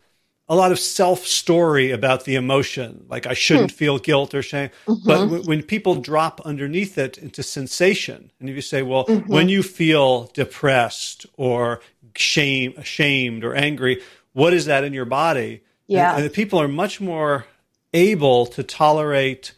[0.48, 3.77] a lot of self story about the emotion, like I shouldn't hmm.
[3.77, 4.70] feel guilt or shame.
[4.87, 5.07] Mm-hmm.
[5.07, 9.33] But w- when people drop underneath it into sensation, and if you say, well, mm-hmm.
[9.33, 11.81] when you feel depressed or
[12.16, 14.03] shame, ashamed, or angry.
[14.33, 15.62] What is that in your body?
[15.87, 16.14] Yeah.
[16.14, 17.46] And, and people are much more
[17.92, 19.55] able to tolerate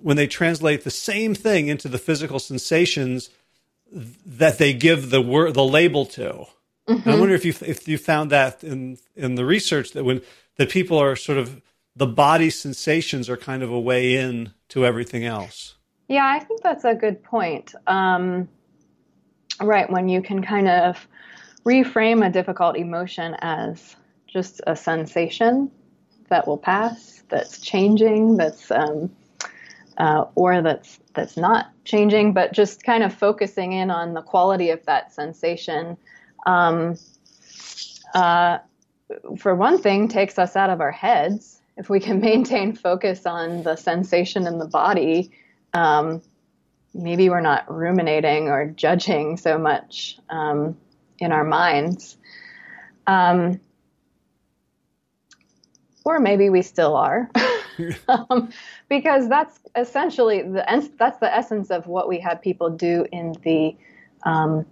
[0.00, 3.30] when they translate the same thing into the physical sensations
[3.92, 6.46] that they give the word the label to.
[6.88, 7.08] Mm-hmm.
[7.08, 10.22] I wonder if you if you found that in in the research that when
[10.56, 11.60] that people are sort of
[11.94, 15.74] the body sensations are kind of a way in to everything else.
[16.08, 17.74] Yeah, I think that's a good point.
[17.86, 18.48] Um,
[19.60, 21.06] right, when you can kind of
[21.64, 23.96] reframe a difficult emotion as
[24.26, 25.70] just a sensation
[26.28, 29.10] that will pass, that's changing, that's um,
[29.98, 34.70] uh, or that's that's not changing, but just kind of focusing in on the quality
[34.70, 35.96] of that sensation.
[36.46, 36.96] Um,
[38.14, 38.58] uh,
[39.38, 41.60] for one thing, takes us out of our heads.
[41.76, 45.30] If we can maintain focus on the sensation in the body,
[45.74, 46.22] um,
[46.94, 50.18] maybe we're not ruminating or judging so much.
[50.30, 50.76] Um,
[51.22, 52.16] in our minds.
[53.06, 53.60] Um,
[56.04, 57.30] or maybe we still are.
[58.08, 58.50] um,
[58.88, 63.76] because that's essentially the that's the essence of what we have people do in the
[64.24, 64.66] um,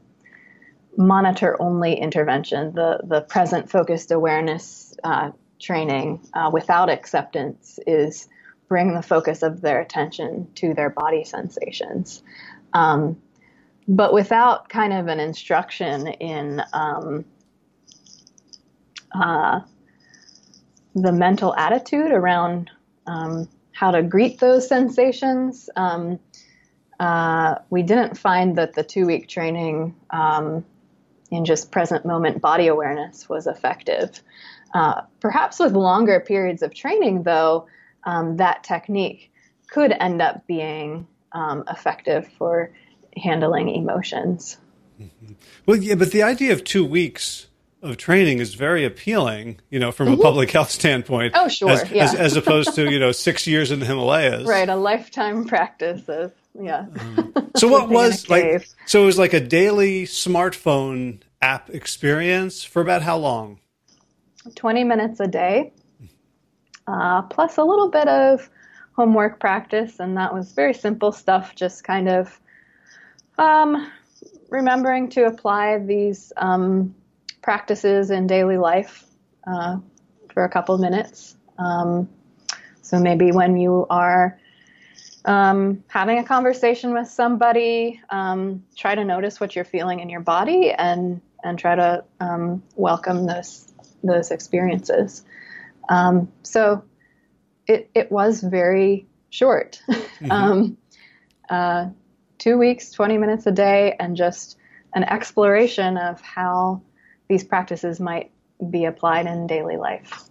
[0.97, 8.29] monitor only intervention, the the present focused awareness uh, training uh, without acceptance is
[8.69, 12.23] bring the focus of their attention to their body sensations.
[12.73, 13.21] Um,
[13.89, 17.25] but without kind of an instruction in um,
[19.13, 19.61] uh,
[20.95, 22.71] the mental attitude around
[23.07, 26.19] um, how to greet those sensations, um,
[27.01, 30.65] uh, we didn't find that the two week training um,
[31.31, 34.23] in just present moment body awareness was effective.
[34.75, 37.67] Uh, perhaps with longer periods of training, though,
[38.05, 39.33] um, that technique
[39.69, 42.73] could end up being um, effective for
[43.17, 44.59] handling emotions.
[45.01, 45.33] Mm-hmm.
[45.67, 47.47] Well, yeah, but the idea of two weeks
[47.83, 50.21] of training is very appealing, you know, from mm-hmm.
[50.21, 51.33] a public health standpoint.
[51.37, 51.71] Oh, sure.
[51.71, 52.05] As, yeah.
[52.05, 54.47] as, as, opposed to, you know, six years in the Himalayas.
[54.47, 54.69] Right.
[54.69, 56.87] A lifetime practice of, yeah.
[56.99, 62.83] Um, so what was like, so it was like a daily smartphone app experience for
[62.83, 63.61] about how long?
[64.55, 65.73] 20 minutes a day,
[66.87, 68.51] uh, plus a little bit of
[68.93, 70.01] homework practice.
[70.01, 72.39] And that was very simple stuff, just kind of
[73.41, 73.91] um,
[74.51, 76.95] remembering to apply these um,
[77.43, 79.07] practices in daily life
[79.47, 79.79] uh,
[80.33, 81.37] for a couple of minutes.
[81.59, 82.09] Um,
[82.83, 84.39] so maybe when you are
[85.25, 90.21] um, having a conversation with somebody, um, try to notice what you're feeling in your
[90.21, 93.73] body and and try to um, welcome those
[94.05, 95.25] those experiences.
[95.89, 96.85] Um, so
[97.67, 100.31] it it was very short, mm-hmm.
[100.31, 100.77] um,
[101.49, 101.89] uh,
[102.41, 104.57] two weeks, twenty minutes a day, and just
[104.95, 106.83] an exploration of how
[107.29, 108.33] these practices might
[108.71, 110.25] be applied in daily life.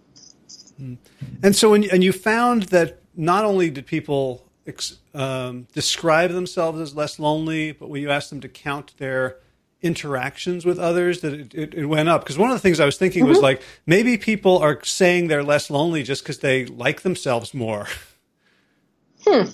[0.80, 0.98] Mm.
[1.42, 6.78] And so, when, and you found that not only did people ex, um, describe themselves
[6.80, 9.38] as less lonely, but when you asked them to count their
[9.82, 12.84] interactions with others that it, it, it went up because one of the things i
[12.84, 13.30] was thinking mm-hmm.
[13.30, 17.86] was like maybe people are saying they're less lonely just because they like themselves more
[19.26, 19.48] hmm.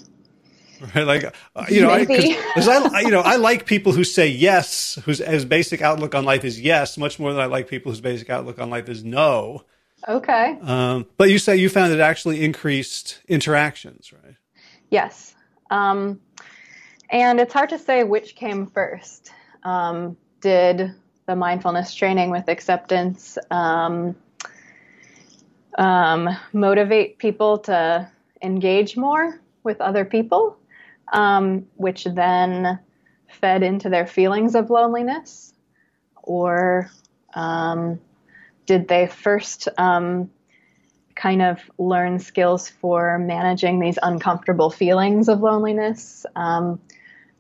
[0.95, 1.07] right?
[1.07, 4.99] Like uh, you know because I, I, you know i like people who say yes
[5.05, 8.01] whose as basic outlook on life is yes much more than i like people whose
[8.01, 9.65] basic outlook on life is no.
[10.07, 10.59] Okay.
[10.61, 14.37] Um, but you say you found it actually increased interactions right?
[14.91, 15.35] Yes.
[15.71, 16.21] Um,
[17.11, 19.33] and it's hard to say which came first.
[19.63, 20.95] Um, did
[21.27, 24.15] the mindfulness training with acceptance um,
[25.79, 28.09] um, motivate people to
[28.43, 30.57] engage more with other people,
[31.13, 32.79] um, which then
[33.29, 35.53] fed into their feelings of loneliness?
[36.23, 36.91] Or
[37.35, 38.01] um,
[38.67, 40.31] did they first um,
[41.15, 46.27] kind of learn skills for managing these uncomfortable feelings of loneliness?
[46.35, 46.81] Um,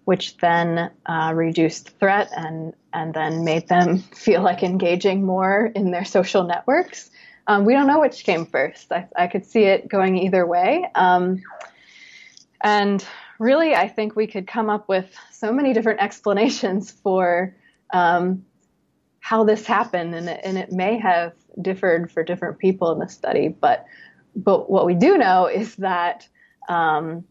[0.07, 5.91] which then uh, reduced threat and and then made them feel like engaging more in
[5.91, 7.11] their social networks.
[7.49, 8.91] Um, we don't know which came first.
[8.91, 10.87] I, I could see it going either way.
[10.95, 11.43] Um,
[12.62, 13.05] and
[13.39, 17.55] really, I think we could come up with so many different explanations for
[17.93, 18.45] um,
[19.20, 23.09] how this happened, and it, and it may have differed for different people in the
[23.09, 23.49] study.
[23.49, 23.87] But
[24.34, 26.28] but what we do know is that
[26.68, 27.24] um,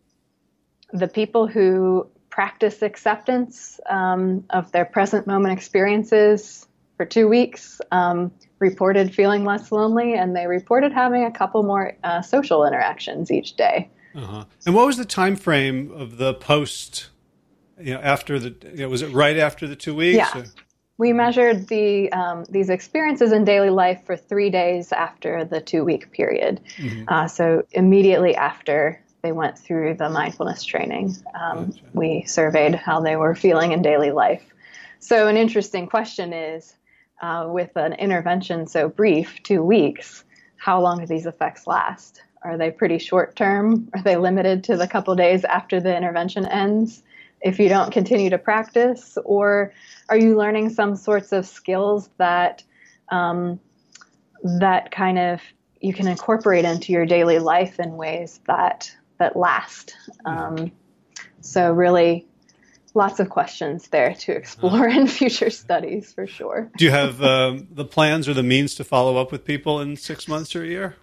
[0.92, 8.32] the people who practice acceptance um, of their present moment experiences for two weeks, um,
[8.60, 13.56] reported feeling less lonely, and they reported having a couple more uh, social interactions each
[13.56, 13.90] day.
[14.16, 14.46] Uh-huh.
[14.66, 17.10] And what was the time frame of the post?
[17.80, 20.18] You know, after the you know, was it right after the two weeks?
[20.18, 20.42] Yeah.
[20.42, 20.46] Or?
[20.98, 25.84] We measured the um, these experiences in daily life for three days after the two
[25.84, 26.62] week period.
[26.78, 27.04] Mm-hmm.
[27.10, 31.16] Uh, so immediately after they went through the mindfulness training.
[31.34, 31.82] Um, gotcha.
[31.94, 34.44] We surveyed how they were feeling in daily life.
[35.00, 36.76] So, an interesting question is
[37.24, 40.24] uh, with an intervention so brief, two weeks,
[40.58, 42.22] how long do these effects last?
[42.46, 43.90] Are they pretty short term?
[43.94, 47.02] Are they limited to the couple days after the intervention ends?
[47.42, 49.74] If you don't continue to practice, or
[50.10, 52.64] are you learning some sorts of skills that
[53.10, 53.60] um,
[54.44, 55.42] that kind of
[55.82, 59.96] you can incorporate into your daily life in ways that that last.
[60.26, 60.72] Um,
[61.42, 62.28] so really,
[62.94, 66.72] lots of questions there to explore in future studies for sure.
[66.78, 69.96] Do you have um, the plans or the means to follow up with people in
[69.96, 70.96] six months or a year?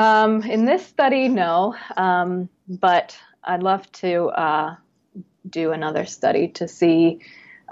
[0.00, 4.76] Um, in this study, no, um, but I'd love to uh,
[5.46, 7.20] do another study to see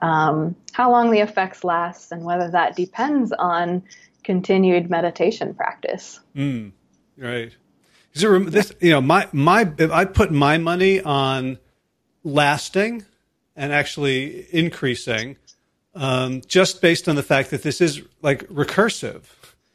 [0.02, 3.82] um, how long the effects last and whether that depends on
[4.24, 6.20] continued meditation practice.
[6.36, 6.72] Mm,
[7.16, 7.56] right.
[8.12, 11.56] So this, you know, my my I put my money on
[12.24, 13.06] lasting
[13.56, 15.38] and actually increasing,
[15.94, 19.22] um, just based on the fact that this is like recursive.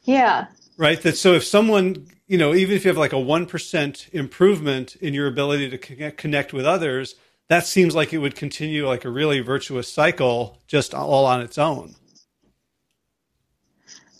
[0.04, 0.46] Yeah.
[0.76, 1.02] Right.
[1.02, 5.14] That so if someone you know, even if you have like a 1% improvement in
[5.14, 7.16] your ability to connect with others,
[7.48, 11.58] that seems like it would continue like a really virtuous cycle just all on its
[11.58, 11.94] own.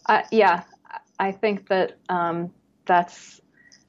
[0.07, 0.65] Uh, yeah,
[1.19, 2.53] I think that um,
[2.85, 3.41] that's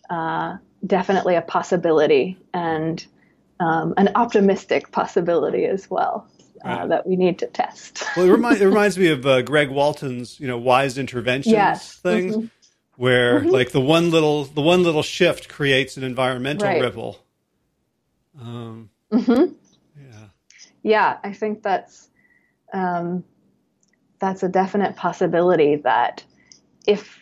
[0.09, 3.05] uh, definitely a possibility and
[3.59, 6.29] um, an optimistic possibility as well.
[6.63, 6.89] Uh, right.
[6.89, 8.03] that we need to test.
[8.17, 11.97] well, it, remind, it reminds me of uh, Greg Walton's, you know, wise interventions yes.
[11.97, 12.45] thing, mm-hmm.
[12.97, 13.49] Where mm-hmm.
[13.49, 16.81] like the one little the one little shift creates an environmental right.
[16.81, 17.19] ripple.
[18.39, 19.53] Um, mm-hmm.
[19.97, 20.27] Yeah,
[20.83, 22.09] yeah, I think that's
[22.73, 23.23] um,
[24.19, 26.23] that's a definite possibility that
[26.87, 27.19] if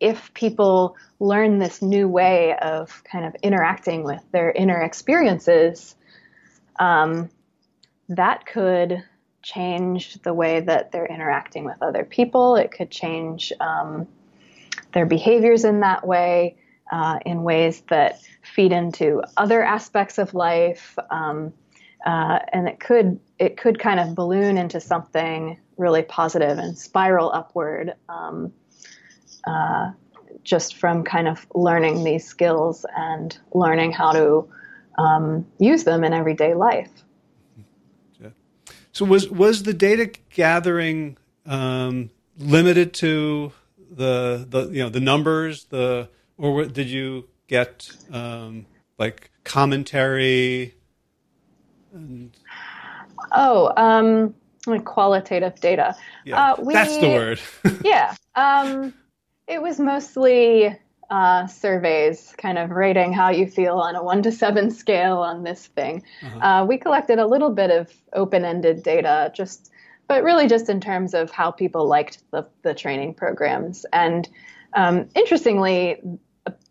[0.00, 5.94] if people learn this new way of kind of interacting with their inner experiences,
[6.80, 7.30] um,
[8.08, 9.04] that could
[9.42, 12.56] change the way that they're interacting with other people.
[12.56, 14.08] It could change um,
[14.92, 16.56] their behaviors in that way,
[16.90, 21.52] uh, in ways that feed into other aspects of life, um,
[22.04, 27.30] uh, and it could it could kind of balloon into something really positive and spiral
[27.32, 27.94] upward.
[28.08, 28.52] Um,
[29.46, 29.92] uh,
[30.44, 34.48] just from kind of learning these skills and learning how to
[34.98, 36.90] um, use them in everyday life.
[38.92, 41.16] So was was the data gathering
[41.46, 43.52] um, limited to
[43.94, 48.66] the the you know the numbers the or did you get um,
[48.98, 50.74] like commentary?
[51.92, 52.36] And...
[53.32, 54.34] Oh, um,
[54.66, 55.94] like qualitative data.
[56.24, 57.40] Yeah, uh, we, that's the word.
[57.84, 58.14] yeah.
[58.34, 58.94] Um,
[59.46, 60.76] it was mostly
[61.10, 65.44] uh, surveys, kind of rating how you feel on a one to seven scale on
[65.44, 66.02] this thing.
[66.24, 66.38] Uh-huh.
[66.38, 69.70] Uh, we collected a little bit of open ended data, just
[70.08, 73.86] but really just in terms of how people liked the, the training programs.
[73.92, 74.28] And
[74.74, 76.00] um, interestingly,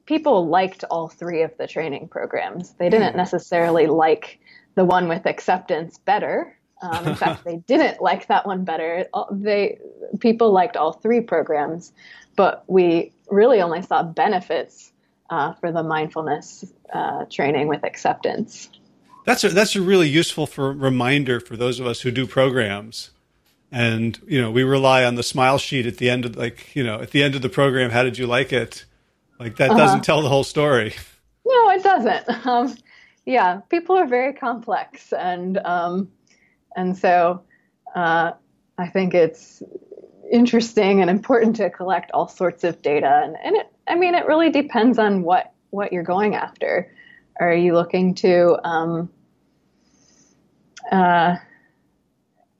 [0.05, 2.73] people liked all three of the training programs.
[2.73, 3.17] They didn't hmm.
[3.17, 4.39] necessarily like
[4.75, 6.57] the one with acceptance better.
[6.81, 9.05] Um, in fact, they didn't like that one better.
[9.31, 9.79] They
[10.19, 11.93] people liked all three programs,
[12.35, 14.91] but we really only saw benefits
[15.29, 18.69] uh, for the mindfulness uh, training with acceptance.
[19.25, 23.11] That's a, that's a really useful for reminder for those of us who do programs.
[23.71, 26.83] And you know, we rely on the smile sheet at the end of like you
[26.83, 27.89] know at the end of the program.
[27.89, 28.85] How did you like it?
[29.39, 29.99] Like that doesn't uh-huh.
[30.01, 30.93] tell the whole story.
[31.45, 32.45] No, it doesn't.
[32.47, 32.75] Um,
[33.25, 36.11] yeah, people are very complex, and um,
[36.75, 37.43] and so
[37.95, 38.31] uh,
[38.77, 39.61] I think it's
[40.31, 43.21] interesting and important to collect all sorts of data.
[43.23, 46.91] And, and it, I mean, it really depends on what, what you're going after.
[47.39, 49.09] Are you looking to um,
[50.91, 51.35] uh,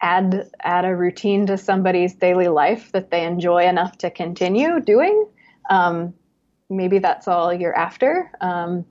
[0.02, 5.28] add add a routine to somebody's daily life that they enjoy enough to continue doing?
[5.70, 6.14] Um,
[6.70, 8.32] maybe that's all you're after.
[8.42, 8.86] Um,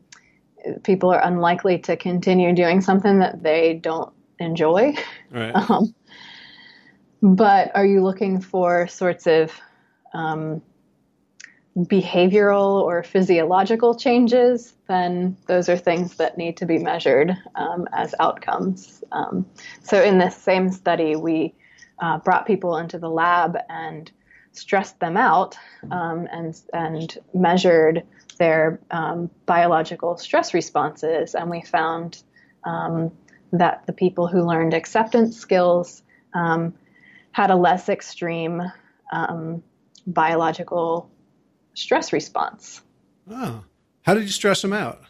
[0.85, 4.95] people are unlikely to continue doing something that they don't enjoy.
[5.31, 5.55] Right.
[5.71, 5.95] Um,
[7.23, 9.53] but are you looking for sorts of
[10.15, 10.63] um,
[11.87, 14.75] behavioral or physiological changes?
[14.89, 19.03] Then those are things that need to be measured um, as outcomes.
[19.13, 19.47] Um,
[19.83, 21.55] so, in this same study, we
[21.99, 24.11] uh, brought people into the lab and
[24.53, 25.57] stressed them out
[25.91, 28.03] um, and, and measured
[28.39, 31.35] their um, biological stress responses.
[31.35, 32.23] And we found
[32.65, 33.13] um,
[33.53, 36.03] that the people who learned acceptance skills
[36.35, 36.75] um,
[37.33, 38.63] had a less extreme
[40.07, 41.11] biological
[41.75, 42.83] stress response.
[43.31, 43.65] Oh,
[44.03, 45.01] how did you stress them out?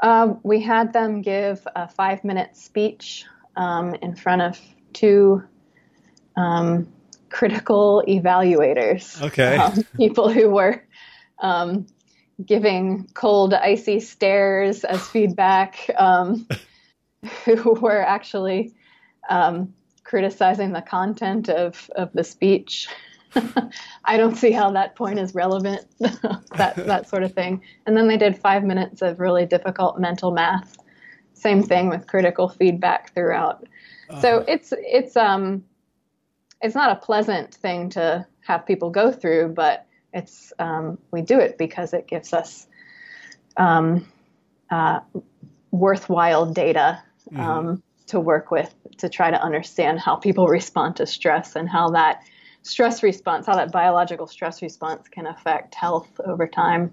[0.00, 3.24] Uh, we had them give a five minute speech
[3.56, 4.60] um, in front of
[4.92, 5.42] two
[6.36, 6.88] um,
[7.30, 9.20] critical evaluators.
[9.22, 9.56] Okay.
[9.56, 10.84] Um, people who were
[11.38, 11.86] um,
[12.44, 16.46] giving cold, icy stares as feedback, um,
[17.44, 18.74] who were actually
[19.28, 22.88] um, criticizing the content of, of the speech.
[24.04, 27.62] I don't see how that point is relevant, that, that sort of thing.
[27.86, 30.76] And then they did five minutes of really difficult mental math.
[31.34, 33.66] Same thing with critical feedback throughout.
[34.08, 34.20] Uh-huh.
[34.20, 35.64] So it's, it's, um,
[36.62, 41.38] it's not a pleasant thing to have people go through, but it's, um, we do
[41.38, 42.66] it because it gives us
[43.56, 44.06] um,
[44.70, 45.00] uh,
[45.70, 47.40] worthwhile data mm-hmm.
[47.40, 51.90] Um, to work with to try to understand how people respond to stress and how
[51.90, 52.22] that
[52.64, 56.90] stress response, how that biological stress response can affect health over time.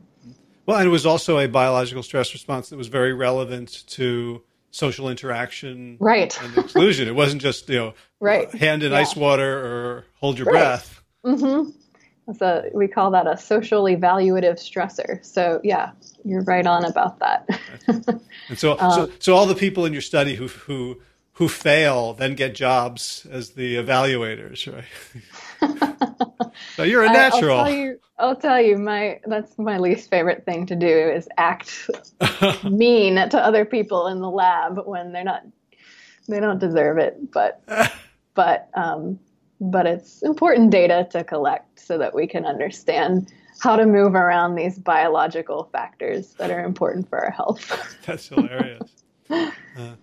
[0.66, 5.10] Well, and it was also a biological stress response that was very relevant to social
[5.10, 6.40] interaction right.
[6.42, 7.08] and exclusion.
[7.08, 8.50] it wasn't just, you know, right.
[8.54, 9.00] hand in yeah.
[9.00, 10.54] ice water or hold your right.
[10.54, 11.02] breath.
[11.26, 12.44] Mm-hmm.
[12.44, 15.26] a, we call that a social evaluative stressor.
[15.26, 15.92] So yeah,
[16.24, 17.50] you're right on about that.
[17.88, 21.02] and so, um, so, so all the people in your study who who
[21.42, 26.52] who fail then get jobs as the evaluators, right?
[26.76, 27.58] so you're a natural.
[27.58, 31.89] I, will tell tell you, my that's my least favorite thing to do is act
[32.64, 35.42] mean to other people in the lab when they're not
[36.30, 37.64] they don't deserve it, but
[38.36, 39.20] but um,
[39.60, 44.54] but it's important data to collect so that we can understand how to move around
[44.54, 47.98] these biological factors that are important for our health.
[48.06, 49.04] That's hilarious.
[49.28, 49.96] Uh,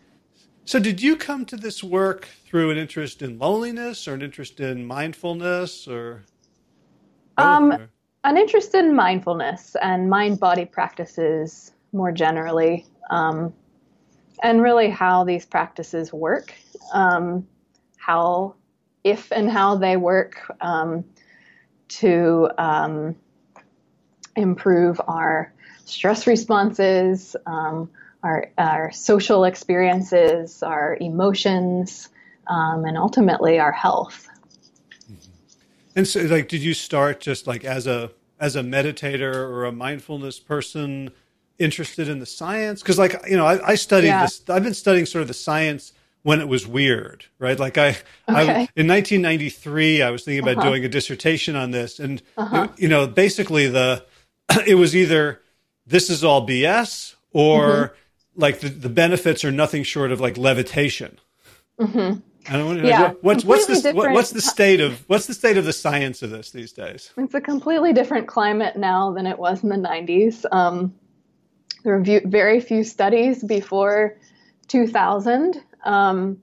[0.69, 4.61] so, did you come to this work through an interest in loneliness or an interest
[4.61, 6.25] in mindfulness or?
[7.39, 7.89] Um, or?
[8.25, 13.55] an interest in mindfulness and mind body practices more generally, um,
[14.43, 16.53] and really how these practices work,
[16.93, 17.49] um,
[17.97, 18.55] how
[19.05, 21.03] if and how they work um,
[21.89, 23.17] to um,
[24.37, 25.51] improve our
[25.87, 27.89] stress responses, um,
[28.29, 32.09] our, our, social experiences, our emotions,
[32.47, 34.29] um, and ultimately our health.
[35.97, 38.11] And so, like, did you start just like as a
[38.41, 41.11] as a meditator or a mindfulness person
[41.59, 42.83] interested in the science?
[42.83, 44.23] Because, like, you know, I, I studied yeah.
[44.23, 44.43] this.
[44.49, 47.59] I've been studying sort of the science when it was weird, right?
[47.59, 47.99] Like I, okay.
[48.29, 50.69] I in 1993, I was thinking about uh-huh.
[50.69, 52.69] doing a dissertation on this, and uh-huh.
[52.77, 54.05] you know, basically the
[54.67, 55.41] it was either
[55.87, 57.95] this is all BS or mm-hmm.
[58.39, 61.19] Like the, the benefits are nothing short of like levitation.
[61.79, 62.21] Mm-hmm.
[62.51, 65.59] I don't know, yeah, what's what's the what, what's the state of what's the state
[65.59, 67.13] of the science of this these days?
[67.19, 70.47] It's a completely different climate now than it was in the 90s.
[70.51, 70.95] Um,
[71.85, 74.17] there were very few studies before
[74.69, 76.39] 2000 um,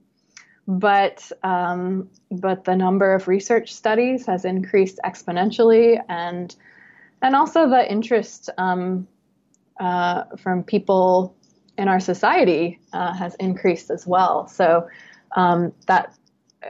[0.66, 6.54] but um, but the number of research studies has increased exponentially, and
[7.22, 9.06] and also the interest um,
[9.78, 11.36] uh, from people
[11.78, 14.48] in our society uh, has increased as well.
[14.48, 14.88] So
[15.34, 16.14] um, that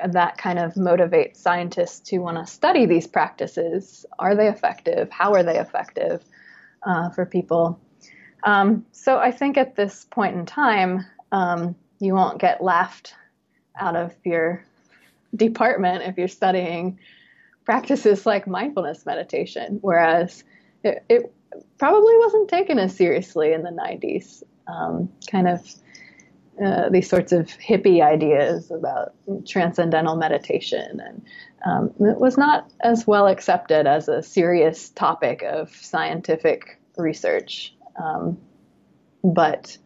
[0.08, 4.04] that kind of motivates scientists to want to study these practices.
[4.18, 5.10] Are they effective?
[5.10, 6.22] How are they effective
[6.82, 7.80] uh, for people?
[8.44, 13.14] Um, so I think at this point in time, um, you won't get laughed
[13.78, 14.64] out of your
[15.34, 16.98] department if you're studying
[17.64, 20.44] practices like mindfulness meditation, whereas
[20.84, 21.32] it, it
[21.78, 24.42] probably wasn't taken as seriously in the 90s.
[24.68, 25.74] Um, kind of
[26.64, 29.14] uh, these sorts of hippie ideas about
[29.46, 31.22] transcendental meditation, and
[31.64, 37.74] um, it was not as well accepted as a serious topic of scientific research.
[38.02, 38.38] Um,
[39.22, 39.76] but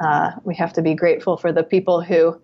[0.00, 2.40] uh, we have to be grateful for the people who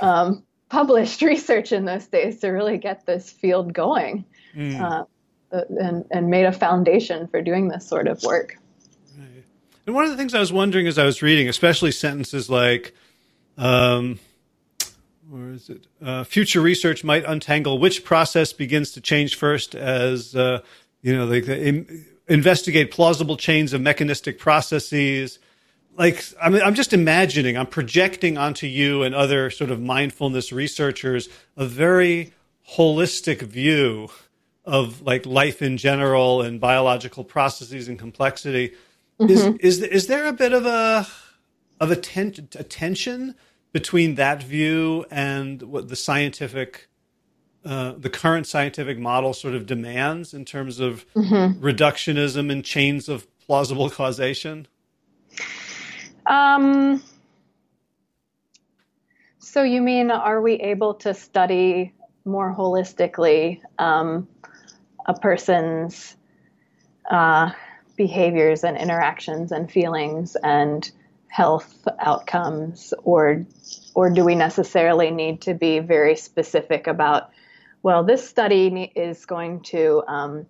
[0.00, 4.24] um, published research in those days to really get this field going
[4.54, 4.80] mm.
[4.80, 5.04] uh,
[5.50, 8.57] and, and made a foundation for doing this sort of work.
[9.88, 12.92] And one of the things I was wondering as I was reading, especially sentences like,
[13.56, 14.18] um,
[15.30, 15.86] where is it?
[16.02, 20.60] Uh, future research might untangle which process begins to change first as, uh,
[21.00, 21.46] you know, like
[22.28, 25.38] investigate plausible chains of mechanistic processes
[25.96, 31.30] like I'm, I'm just imagining i'm projecting onto you and other sort of mindfulness researchers
[31.56, 32.34] a very
[32.76, 34.10] holistic view
[34.66, 38.74] of like life in general and biological processes and complexity
[39.20, 39.56] mm-hmm.
[39.60, 41.06] is is is there a bit of a
[41.80, 43.34] of a, ten, a tension
[43.72, 46.88] between that view and what the scientific
[47.64, 51.62] uh, the current scientific model sort of demands in terms of mm-hmm.
[51.64, 54.66] reductionism and chains of plausible causation
[56.26, 57.02] um,
[59.38, 61.94] so you mean, are we able to study
[62.24, 64.28] more holistically um,
[65.06, 66.16] a person's
[67.10, 67.50] uh,
[67.98, 70.90] behaviors and interactions and feelings and
[71.28, 73.44] health outcomes, or
[73.94, 77.30] or do we necessarily need to be very specific about?
[77.82, 80.46] Well, this study is going to um,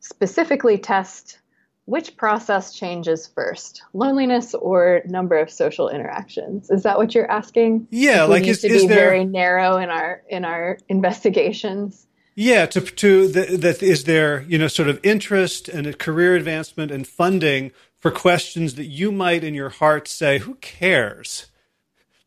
[0.00, 1.38] specifically test
[1.84, 7.88] which process changes first loneliness or number of social interactions is that what you're asking
[7.90, 10.76] yeah we like need is, to is be there very narrow in our in our
[10.90, 12.06] investigations
[12.38, 17.04] yeah to to that is there you know sort of interest and career advancement and
[17.06, 21.46] funding for questions that you might in your heart say who cares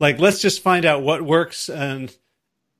[0.02, 2.18] like let's just find out what works and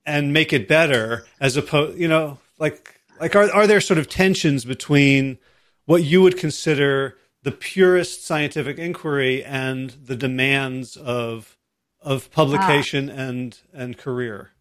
[0.06, 4.10] and make it better as opposed you know like like are are there sort of
[4.10, 5.38] tensions between
[5.86, 11.58] what you would consider the purest scientific inquiry and the demands of
[12.02, 13.14] of publication ah.
[13.14, 14.52] and and career.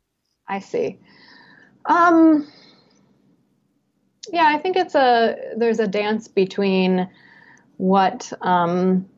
[0.47, 0.99] I see.
[1.87, 2.47] Um,
[4.33, 7.09] Yeah, I think it's a there's a dance between
[7.77, 9.09] what um,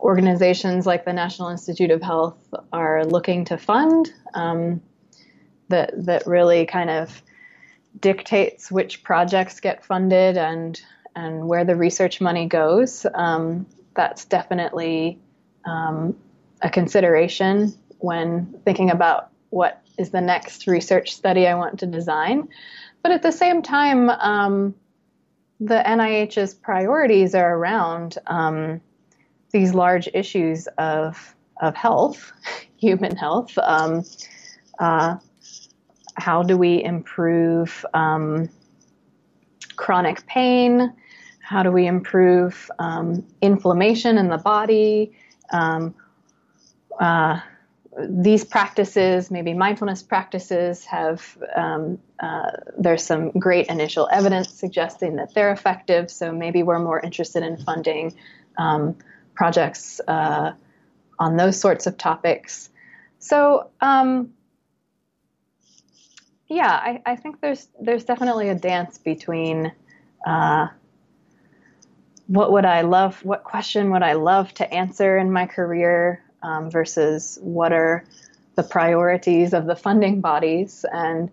[0.00, 2.38] organizations like the National Institute of Health
[2.72, 4.82] are looking to fund um,
[5.68, 7.22] that that really kind of
[7.98, 10.80] dictates which projects get funded and
[11.14, 13.06] and where the research money goes.
[13.14, 15.18] Um, that's definitely
[15.64, 16.16] um,
[16.62, 22.48] a consideration when thinking about what is the next research study I want to design.
[23.02, 24.74] But at the same time, um,
[25.58, 28.80] the NIH's priorities are around um,
[29.52, 32.32] these large issues of of health,
[32.76, 33.56] human health.
[33.58, 34.04] Um,
[34.78, 35.16] uh,
[36.14, 38.48] how do we improve um,
[39.76, 40.92] chronic pain?
[41.40, 45.12] How do we improve um, inflammation in the body?
[45.52, 45.94] Um,
[46.98, 47.40] uh,
[47.98, 55.34] these practices, maybe mindfulness practices, have um, uh, there's some great initial evidence suggesting that
[55.34, 56.10] they're effective.
[56.10, 58.14] So maybe we're more interested in funding
[58.58, 58.96] um,
[59.34, 60.52] projects uh,
[61.18, 62.70] on those sorts of topics.
[63.18, 64.30] So um,
[66.48, 69.72] yeah, I, I, think there's there's definitely a dance between
[70.26, 70.68] uh,
[72.28, 76.70] what would I love, what question would I love to answer in my career um,
[76.70, 78.04] versus what are
[78.56, 81.30] the priorities of the funding bodies and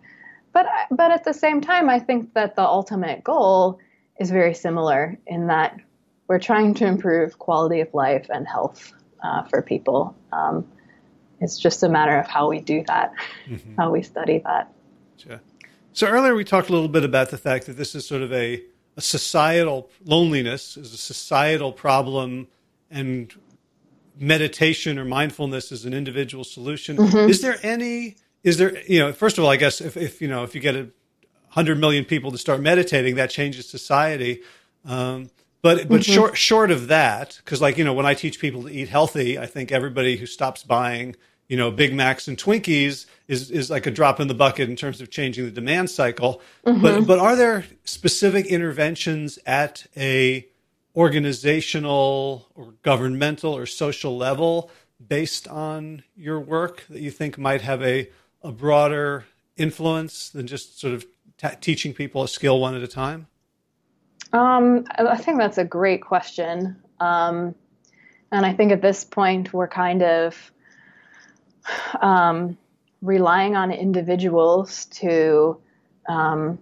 [0.53, 3.79] but but at the same time I think that the ultimate goal
[4.19, 5.79] is very similar in that
[6.27, 8.93] we're trying to improve quality of life and health
[9.23, 10.15] uh, for people.
[10.31, 10.67] Um,
[11.39, 13.13] it's just a matter of how we do that,
[13.47, 13.75] mm-hmm.
[13.77, 14.71] how we study that.
[15.17, 15.39] Sure.
[15.93, 18.33] So earlier we talked a little bit about the fact that this is sort of
[18.33, 18.63] a,
[18.97, 22.47] a societal loneliness is a societal problem,
[22.89, 23.33] and
[24.19, 26.97] meditation or mindfulness is an individual solution.
[26.97, 27.29] Mm-hmm.
[27.29, 28.17] Is there any?
[28.43, 29.13] Is there you know?
[29.13, 30.87] First of all, I guess if, if you know if you get a
[31.49, 34.41] hundred million people to start meditating, that changes society.
[34.85, 35.29] Um,
[35.61, 36.13] but but mm-hmm.
[36.13, 39.37] short short of that, because like you know, when I teach people to eat healthy,
[39.37, 41.15] I think everybody who stops buying
[41.47, 44.75] you know Big Macs and Twinkies is is like a drop in the bucket in
[44.75, 46.41] terms of changing the demand cycle.
[46.65, 46.81] Mm-hmm.
[46.81, 50.47] But but are there specific interventions at a
[50.97, 54.71] organizational or governmental or social level
[55.07, 58.09] based on your work that you think might have a,
[58.41, 59.23] a broader
[59.55, 61.05] influence than just sort of
[61.37, 63.27] t- teaching people a skill one at a time?
[64.33, 66.75] Um, I think that's a great question.
[66.99, 67.53] Um,
[68.31, 70.51] and I think at this point, we're kind of
[72.01, 72.57] um,
[73.03, 75.61] relying on individuals to
[76.09, 76.57] um,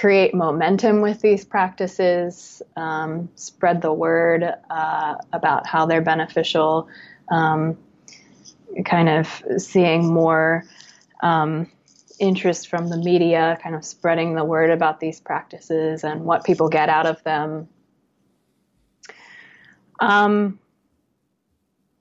[0.00, 6.88] create momentum with these practices, um, spread the word uh, about how they're beneficial,
[7.30, 7.78] um,
[8.84, 10.64] kind of seeing more
[11.22, 11.70] um,
[12.18, 16.68] interest from the media, kind of spreading the word about these practices and what people
[16.68, 17.68] get out of them.
[20.00, 20.58] Um,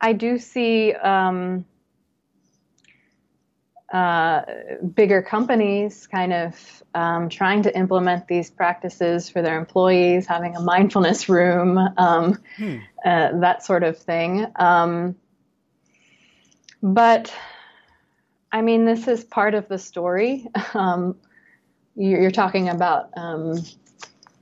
[0.02, 1.64] I do see um,
[3.94, 4.42] uh,
[4.96, 10.60] bigger companies kind of um, trying to implement these practices for their employees, having a
[10.60, 12.78] mindfulness room, um, hmm.
[13.06, 14.48] uh, that sort of thing.
[14.56, 15.16] Um,
[16.82, 17.32] but
[18.52, 20.48] I mean, this is part of the story.
[20.74, 21.16] Um,
[21.96, 23.62] you're, talking about um,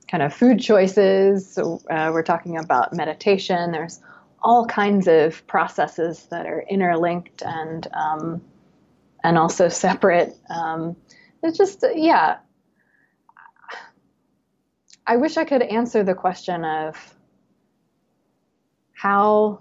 [0.08, 3.72] kind of food choices, uh, we're talking about meditation.
[3.72, 4.00] There's
[4.42, 8.42] all kinds of processes that are interlinked and um,
[9.24, 10.36] and also separate.
[10.50, 10.96] Um,
[11.42, 12.38] it's just, yeah.
[15.06, 17.14] I wish I could answer the question of
[18.92, 19.60] how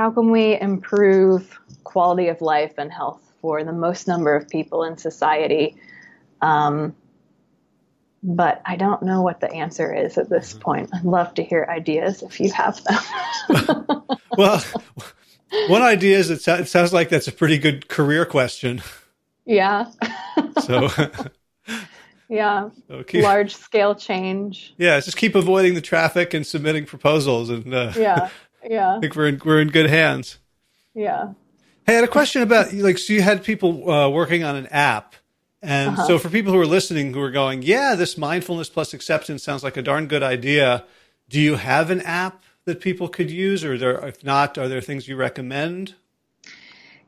[0.00, 4.84] how can we improve quality of life and health for the most number of people
[4.84, 5.76] in society.
[6.40, 6.94] Um,
[8.22, 10.62] but I don't know what the answer is at this mm-hmm.
[10.62, 10.90] point.
[10.94, 14.02] I'd love to hear ideas if you have them.
[14.38, 14.62] well,
[15.68, 18.82] one idea is it, it sounds like that's a pretty good career question.
[19.44, 19.90] Yeah.
[20.62, 20.88] so.
[22.28, 22.70] yeah.
[22.88, 24.74] So keep, Large scale change.
[24.78, 28.28] Yeah, just keep avoiding the traffic and submitting proposals, and uh, yeah,
[28.68, 28.94] yeah.
[28.96, 30.38] I think we're in we're in good hands.
[30.94, 31.32] Yeah.
[31.86, 34.66] Hey, I had a question about like so you had people uh, working on an
[34.68, 35.14] app.
[35.62, 36.06] And uh-huh.
[36.06, 39.62] so for people who are listening who are going, yeah, this mindfulness plus acceptance sounds
[39.62, 40.84] like a darn good idea.
[41.28, 44.80] Do you have an app that people could use, or there, if not, are there
[44.80, 45.94] things you recommend?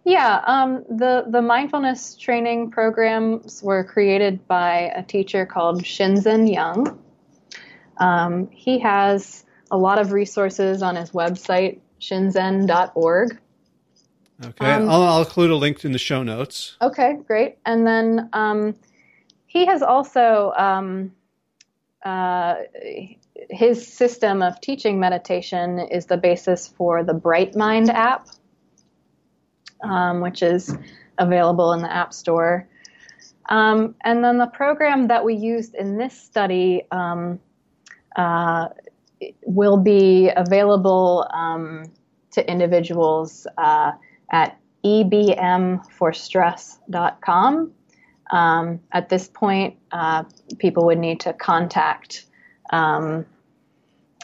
[0.05, 6.99] Yeah, um, the the mindfulness training programs were created by a teacher called Shinzen Young.
[7.99, 13.39] Um, he has a lot of resources on his website, shinzen.org.
[14.45, 16.77] Okay, um, I'll, I'll, include a link in the show notes.
[16.83, 17.59] Okay, great.
[17.65, 18.75] And then um,
[19.47, 21.13] he has also um,
[22.05, 22.57] uh,
[23.51, 28.29] his system of teaching meditation is the basis for the Bright Mind app,
[29.83, 30.77] um, which is
[31.19, 32.69] available in the App Store.
[33.49, 37.39] Um, and then the program that we used in this study um,
[38.17, 38.69] uh,
[39.45, 41.85] will be available um,
[42.33, 43.93] to individuals uh,
[44.31, 47.73] at ebmforstress.com.
[48.31, 50.25] Um, at this point, uh,
[50.59, 52.25] people would need to contact
[52.71, 53.27] um,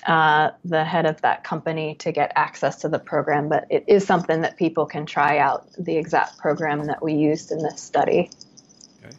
[0.06, 4.06] uh, the head of that company to get access to the program, but it is
[4.06, 8.30] something that people can try out the exact program that we used in this study.
[9.04, 9.14] Okay.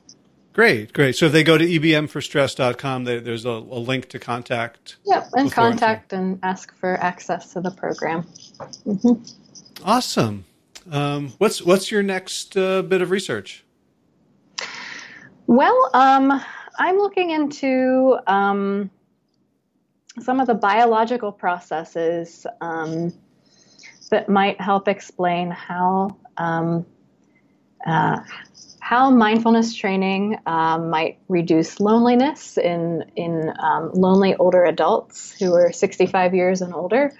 [0.53, 1.15] Great, great.
[1.15, 4.97] So if they go to ebmforstress.com, they, there's a, a, link to contact.
[5.05, 8.23] Yep, and contact and ask for access to the program.
[8.85, 9.23] Mm-hmm.
[9.83, 10.45] Awesome.
[10.91, 13.63] Um, what's what's your next uh, bit of research?
[15.45, 16.41] Well, um,
[16.77, 18.89] I'm looking into um,
[20.19, 23.13] some of the biological processes um,
[24.09, 26.85] that might help explain how um,
[27.85, 28.19] uh,
[28.79, 35.71] how mindfulness training uh, might reduce loneliness in in um, lonely older adults who are
[35.71, 37.13] 65 years and older,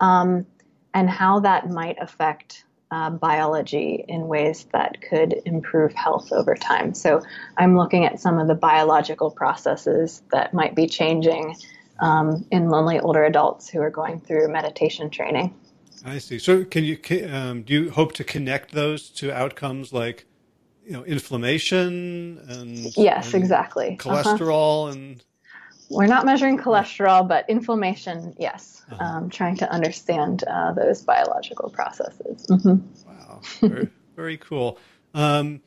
[0.00, 0.46] um,
[0.92, 6.94] and how that might affect uh, biology in ways that could improve health over time.
[6.94, 7.22] So
[7.56, 11.56] I'm looking at some of the biological processes that might be changing
[12.00, 15.54] um, in lonely older adults who are going through meditation training.
[16.04, 16.38] I see.
[16.38, 16.98] So can you
[17.30, 20.26] um, do you hope to connect those to outcomes like
[20.84, 24.22] you know inflammation and yes, and exactly uh-huh.
[24.22, 24.98] cholesterol uh-huh.
[24.98, 25.24] and
[25.88, 28.84] we're not measuring cholesterol, but inflammation, yes.
[28.90, 29.04] Uh-huh.
[29.04, 32.46] Um, trying to understand uh, those biological processes.
[32.46, 33.08] Mm-hmm.
[33.08, 34.78] Wow, very, very cool.
[35.14, 35.60] Um,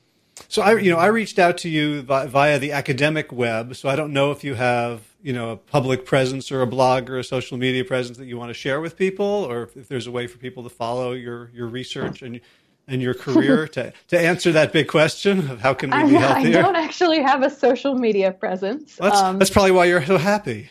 [0.47, 3.75] so I, you know, I reached out to you via the academic web.
[3.75, 7.09] So I don't know if you have, you know, a public presence or a blog
[7.09, 10.07] or a social media presence that you want to share with people, or if there's
[10.07, 12.39] a way for people to follow your your research and
[12.87, 16.59] and your career to to answer that big question of how can we be healthier.
[16.59, 18.97] I don't actually have a social media presence.
[18.99, 20.69] Well, that's, um, that's probably why you're so happy.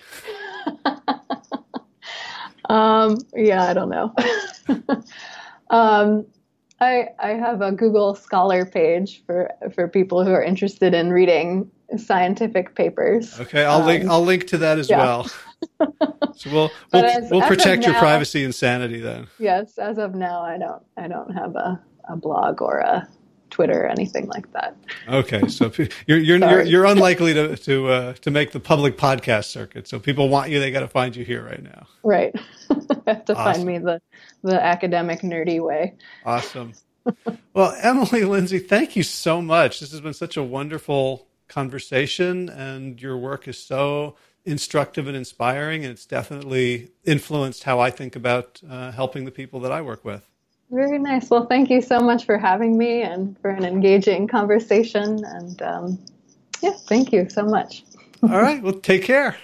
[2.69, 4.15] um, yeah, I don't know.
[5.71, 6.27] um,
[6.81, 11.71] I, I have a Google Scholar page for for people who are interested in reading
[11.97, 13.39] scientific papers.
[13.41, 14.99] Okay, I'll um, link I'll link to that as yeah.
[14.99, 15.25] well.
[16.35, 19.27] so we'll we'll, as, we'll protect your privacy and sanity then.
[19.39, 23.09] Yes, as of now, I don't I don't have a, a blog or a
[23.51, 24.77] Twitter or anything like that.
[25.09, 25.73] Okay, so
[26.07, 29.89] you're you're you're, you're, unlikely to to uh, to make the public podcast circuit.
[29.89, 31.87] So people want you, they got to find you here right now.
[32.03, 32.35] Right,
[33.07, 33.35] have to awesome.
[33.35, 34.01] find me the
[34.43, 35.95] the academic nerdy way.
[36.25, 36.73] Awesome.
[37.55, 39.81] well, Emily Lindsay, thank you so much.
[39.81, 45.85] This has been such a wonderful conversation, and your work is so instructive and inspiring,
[45.85, 50.05] and it's definitely influenced how I think about uh, helping the people that I work
[50.05, 50.29] with.
[50.71, 51.31] Very nice.
[51.31, 55.25] Well, thank you so much for having me and for an engaging conversation.
[55.25, 55.99] And um,
[56.61, 57.85] yeah, thank you so much.
[58.23, 58.63] All right.
[58.63, 59.37] Well, take care.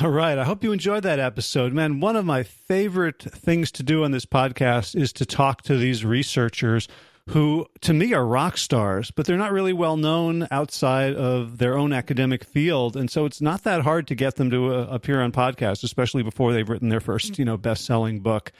[0.00, 0.38] All right.
[0.38, 1.72] I hope you enjoyed that episode.
[1.72, 5.76] Man, one of my favorite things to do on this podcast is to talk to
[5.76, 6.88] these researchers
[7.30, 11.76] who, to me, are rock stars, but they're not really well known outside of their
[11.76, 12.96] own academic field.
[12.96, 16.22] And so it's not that hard to get them to uh, appear on podcasts, especially
[16.22, 18.52] before they've written their first, you know, best selling book.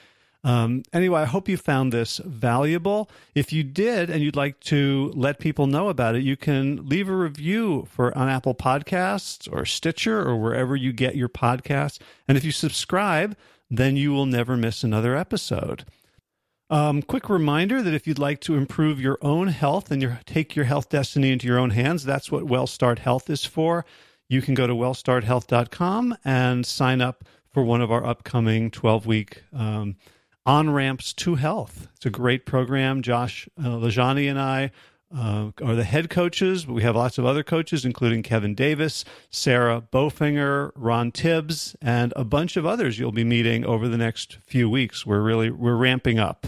[0.45, 3.11] Um, anyway, I hope you found this valuable.
[3.35, 7.09] If you did and you'd like to let people know about it, you can leave
[7.09, 11.99] a review for on Apple Podcasts or Stitcher or wherever you get your podcasts.
[12.29, 13.37] And if you subscribe,
[13.71, 15.87] then you will never miss another episode.
[16.69, 20.55] Um, quick reminder that if you'd like to improve your own health and your, take
[20.55, 23.87] your health destiny into your own hands, that's what WellStart Health is for.
[24.29, 29.43] You can go to wellstarthealth.com and sign up for one of our upcoming 12 week
[29.53, 29.97] um,
[30.47, 31.89] on Ramps to Health.
[31.97, 33.03] It's a great program.
[33.03, 34.71] Josh uh, LaJaunie and I
[35.15, 39.05] uh, are the head coaches, but we have lots of other coaches, including Kevin Davis,
[39.31, 44.39] Sarah Bofinger, Ron Tibbs, and a bunch of others you'll be meeting over the next
[44.47, 45.07] few weeks.
[45.07, 46.47] We're really we're ramping up.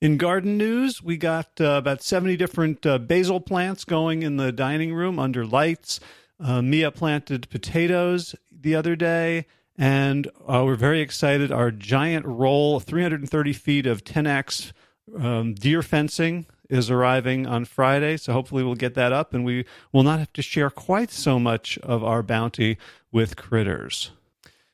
[0.00, 4.50] In garden news, we got uh, about 70 different uh, basil plants going in the
[4.50, 6.00] dining room under lights.
[6.42, 9.46] Uh, Mia planted potatoes the other day
[9.80, 11.50] and uh, we're very excited.
[11.50, 14.72] Our giant roll, 330 feet of Tenax
[15.18, 18.18] um, deer fencing, is arriving on Friday.
[18.18, 21.38] So hopefully we'll get that up and we will not have to share quite so
[21.38, 22.76] much of our bounty
[23.10, 24.10] with critters.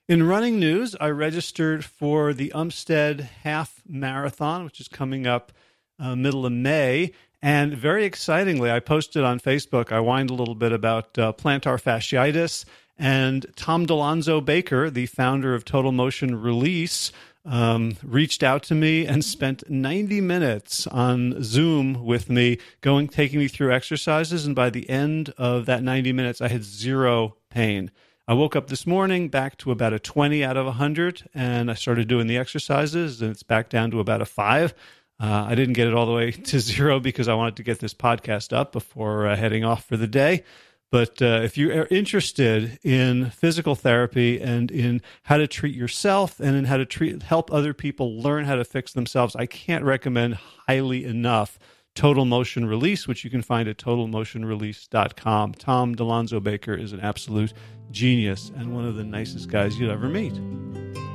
[0.08, 5.52] In running news, I registered for the Umstead Half Marathon, which is coming up
[6.00, 7.12] uh, middle of May.
[7.40, 11.80] And very excitingly, I posted on Facebook, I whined a little bit about uh, plantar
[11.80, 12.64] fasciitis.
[12.98, 17.12] And Tom Dalonzo Baker, the founder of Total Motion Release,
[17.44, 23.38] um, reached out to me and spent 90 minutes on Zoom with me, going, taking
[23.38, 24.46] me through exercises.
[24.46, 27.90] And by the end of that 90 minutes, I had zero pain.
[28.28, 31.74] I woke up this morning back to about a 20 out of 100, and I
[31.74, 34.74] started doing the exercises, and it's back down to about a five.
[35.20, 37.78] Uh, I didn't get it all the way to zero because I wanted to get
[37.78, 40.42] this podcast up before uh, heading off for the day.
[40.90, 46.38] But uh, if you are interested in physical therapy and in how to treat yourself
[46.38, 49.84] and in how to treat help other people learn how to fix themselves, I can't
[49.84, 51.58] recommend highly enough
[51.96, 55.54] Total Motion Release, which you can find at totalmotionrelease.com.
[55.54, 57.52] Tom Dalonzo Baker is an absolute
[57.90, 60.34] genius and one of the nicest guys you'd ever meet.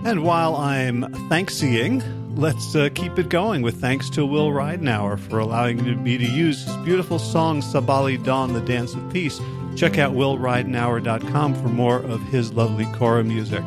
[0.03, 2.03] And while I'm thankseeing,
[2.35, 6.63] let's uh, keep it going with thanks to Will Ridenour for allowing me to use
[6.63, 9.39] his beautiful song Sabali Dawn, the Dance of Peace.
[9.75, 13.63] Check out willridenour.com for more of his lovely Kora music.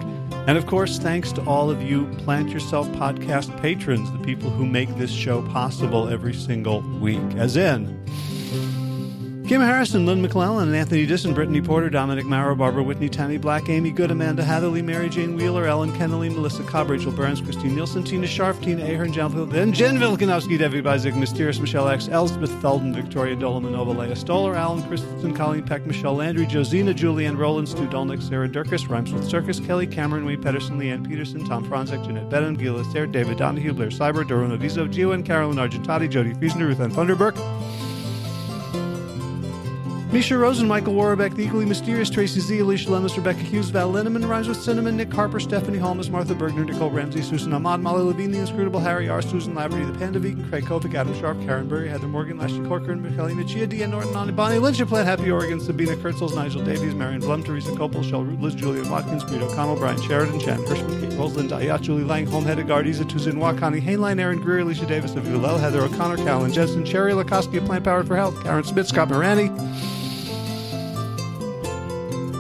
[0.47, 4.67] And of course, thanks to all of you Plant Yourself podcast patrons, the people who
[4.67, 7.23] make this show possible every single week.
[7.37, 8.05] As in,
[9.55, 13.93] Kim Harrison, Lynn McClellan, Anthony Disson, Brittany Porter, Dominic Maurer, Barbara Whitney, Tammy Black, Amy
[13.93, 18.27] Good, Amanda Hatherley, Mary Jane Wheeler, Ellen Kennelly, Melissa Cobb, Rachel Burns, Christine Nielsen, Tina
[18.27, 23.37] Sharp, Tina Ahern, Jen, then Jen Vilkanowski, Debbie Bizek, Mysterious Michelle X, Elspeth Felden, Victoria
[23.37, 28.49] Dolomanova, Leah Stoller, Alan Christensen, Colleen Peck, Michelle Landry, Josina, Julianne Rowland, Stu Dolnick, Sarah
[28.49, 32.85] Durkis, Rhymes with Circus, Kelly Cameron, Wade Pedersen, Leanne Peterson, Tom Franzek, Jeanette Benham, Gila
[32.87, 36.91] Sayre, David Donahue, Blair Cyber, Dorona Vizo, Gio and Carolyn Argentati, Jody Friesner, Ruth Ann
[36.91, 37.37] Thunderberg.
[40.15, 44.29] Misha Rosen, Michael Warbeck, The Equally Mysterious, Tracy Z, Alicia Lemus, Rebecca Hughes, Val Linneman,
[44.29, 48.31] Rhymes with Cinnamon, Nick Harper, Stephanie Holmes, Martha Bergner, Nicole Ramsey, Susan Ahmad, Molly Levine,
[48.31, 51.89] The Inscrutable, Harry R., Susan Laverty, The Panda Vegan, Craig Kovic, Adam Sharp, Karen Burry,
[51.89, 55.97] Heather Morgan, Lashley Corcoran, Michelina Chia, Deanne Norton, Ani Bonnie, Lynch Plant, Happy Oregon, Sabina
[55.97, 60.39] Kurtzels, Nigel Davies, Marion Blum, Teresa Copel, Shell Rootless, Julian Watkins, Breed O'Connell, Brian Sheridan,
[60.39, 64.87] Shannon Hirschman, Kate Roseland, Ayat, Julie Lang, Holmhead, Gardiza, Tuzin Wakani, Hainline, Aaron Greer, Alicia
[64.87, 68.87] Davis, Aviva Lel, Heather O'Connor, Callan Jensen, Cherry Lakoski, Plant Powered for Health, Karen Smith,
[68.87, 69.51] Scott Morani,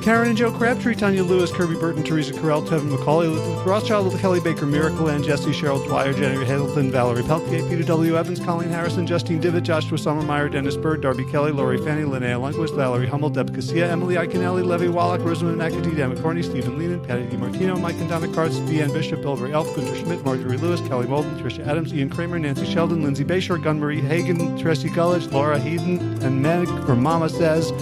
[0.04, 4.38] Karen and Joe Crabtree, Tanya Lewis, Kirby Burton, Teresa Carell, Tevin McCauley, Elizabeth Rothschild, Kelly
[4.38, 8.14] Baker, Miracle, and Jesse, Cheryl Dwyer, Jenny Hazelton, Valerie Peltier, Peter W.
[8.14, 12.76] Evans, Colleen Harrison, Justine Divitt, Joshua Sommermeyer, Dennis Bird, Darby Kelly, Lori Fanny, Linnea Lundquist,
[12.76, 17.24] Valerie Hummel, Deb Casilla, Emily Iconelli, Levy Wallach, Rosamund McAtee, Dan McCorney, Stephen Lehman, Patty
[17.24, 21.34] DiMartino, Mike and Donna Karts, Deanne Bishop, Bilberry Elf, Gunter Schmidt, Marjorie Lewis, Kelly Bolden,
[21.42, 26.22] Tricia Adams, Ian Kramer, Nancy Sheldon, Lindsay Bayshore, Gunn Marie Hagen, Tracy Gulledge, Laura Heaton,
[26.22, 27.72] and Meg for Mama Says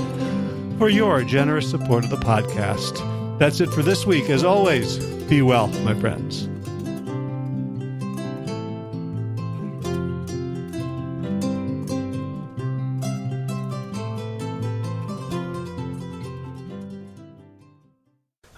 [0.83, 2.99] for your generous support of the podcast.
[3.39, 4.29] That's it for this week.
[4.29, 6.52] As always, be well, my friends.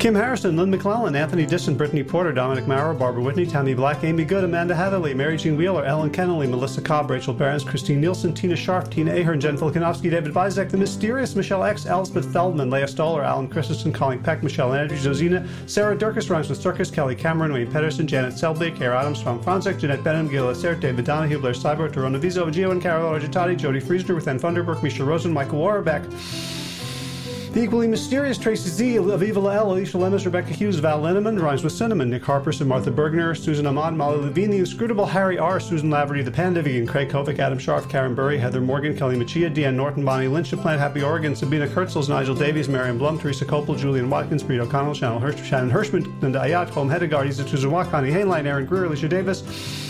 [0.00, 4.24] Kim Harrison, Lynn McClellan, Anthony Disson, Brittany Porter, Dominic Maurer, Barbara Whitney, Tammy Black, Amy
[4.24, 8.56] Good, Amanda Hatherley, Mary Jean Wheeler, Ellen Kennelly, Melissa Cobb, Rachel Barons, Christine Nielsen, Tina
[8.56, 13.22] Sharp, Tina Ahern, Jen Filikanovsky, David Vizek, The Mysterious, Michelle X, Elspeth Feldman, Leah Stoller,
[13.22, 17.70] Alan Christensen, Colleen Peck, Michelle Andrews, Josina, Sarah Durkis, Rhymes with Circus, Kelly Cameron, Wayne
[17.70, 21.92] Pedersen, Janet Selby, Kara Adams, Tom Franzek, Jeanette Benham, Gil Lacer, David Donahue, Blair Cyber,
[21.92, 26.04] Torona Vizo, Gio and Carol Argentati, Jody Friesner, with Ann Thunderberg, Misha Rosen, Michael Warbeck.
[27.52, 31.72] The equally mysterious Tracy Z, Aviva Lael, Alicia Lemus, Rebecca Hughes, Val Linneman, Rhymes with
[31.72, 35.90] Cinnamon, Nick Harpers and Martha Bergner, Susan Ahmad, Molly Levine, The Inscrutable, Harry R., Susan
[35.90, 39.74] Laverty, The Panda Vegan, Craig Kovic, Adam Sharf, Karen Burry, Heather Morgan, Kelly Machia, Deanne
[39.74, 44.08] Norton, Bonnie Lynch, Plant Happy Oregon, Sabina Kurtzels, Nigel Davies, Marion Blum, Teresa Copel, Julian
[44.08, 48.46] Watkins, Breed O'Connell, Shannon, Hirsch, Shannon Hirschman, Linda Ayat, Home Hedegaard, Isa Tuzawak, Connie Hainline,
[48.46, 49.89] Aaron Greer, Alicia Davis,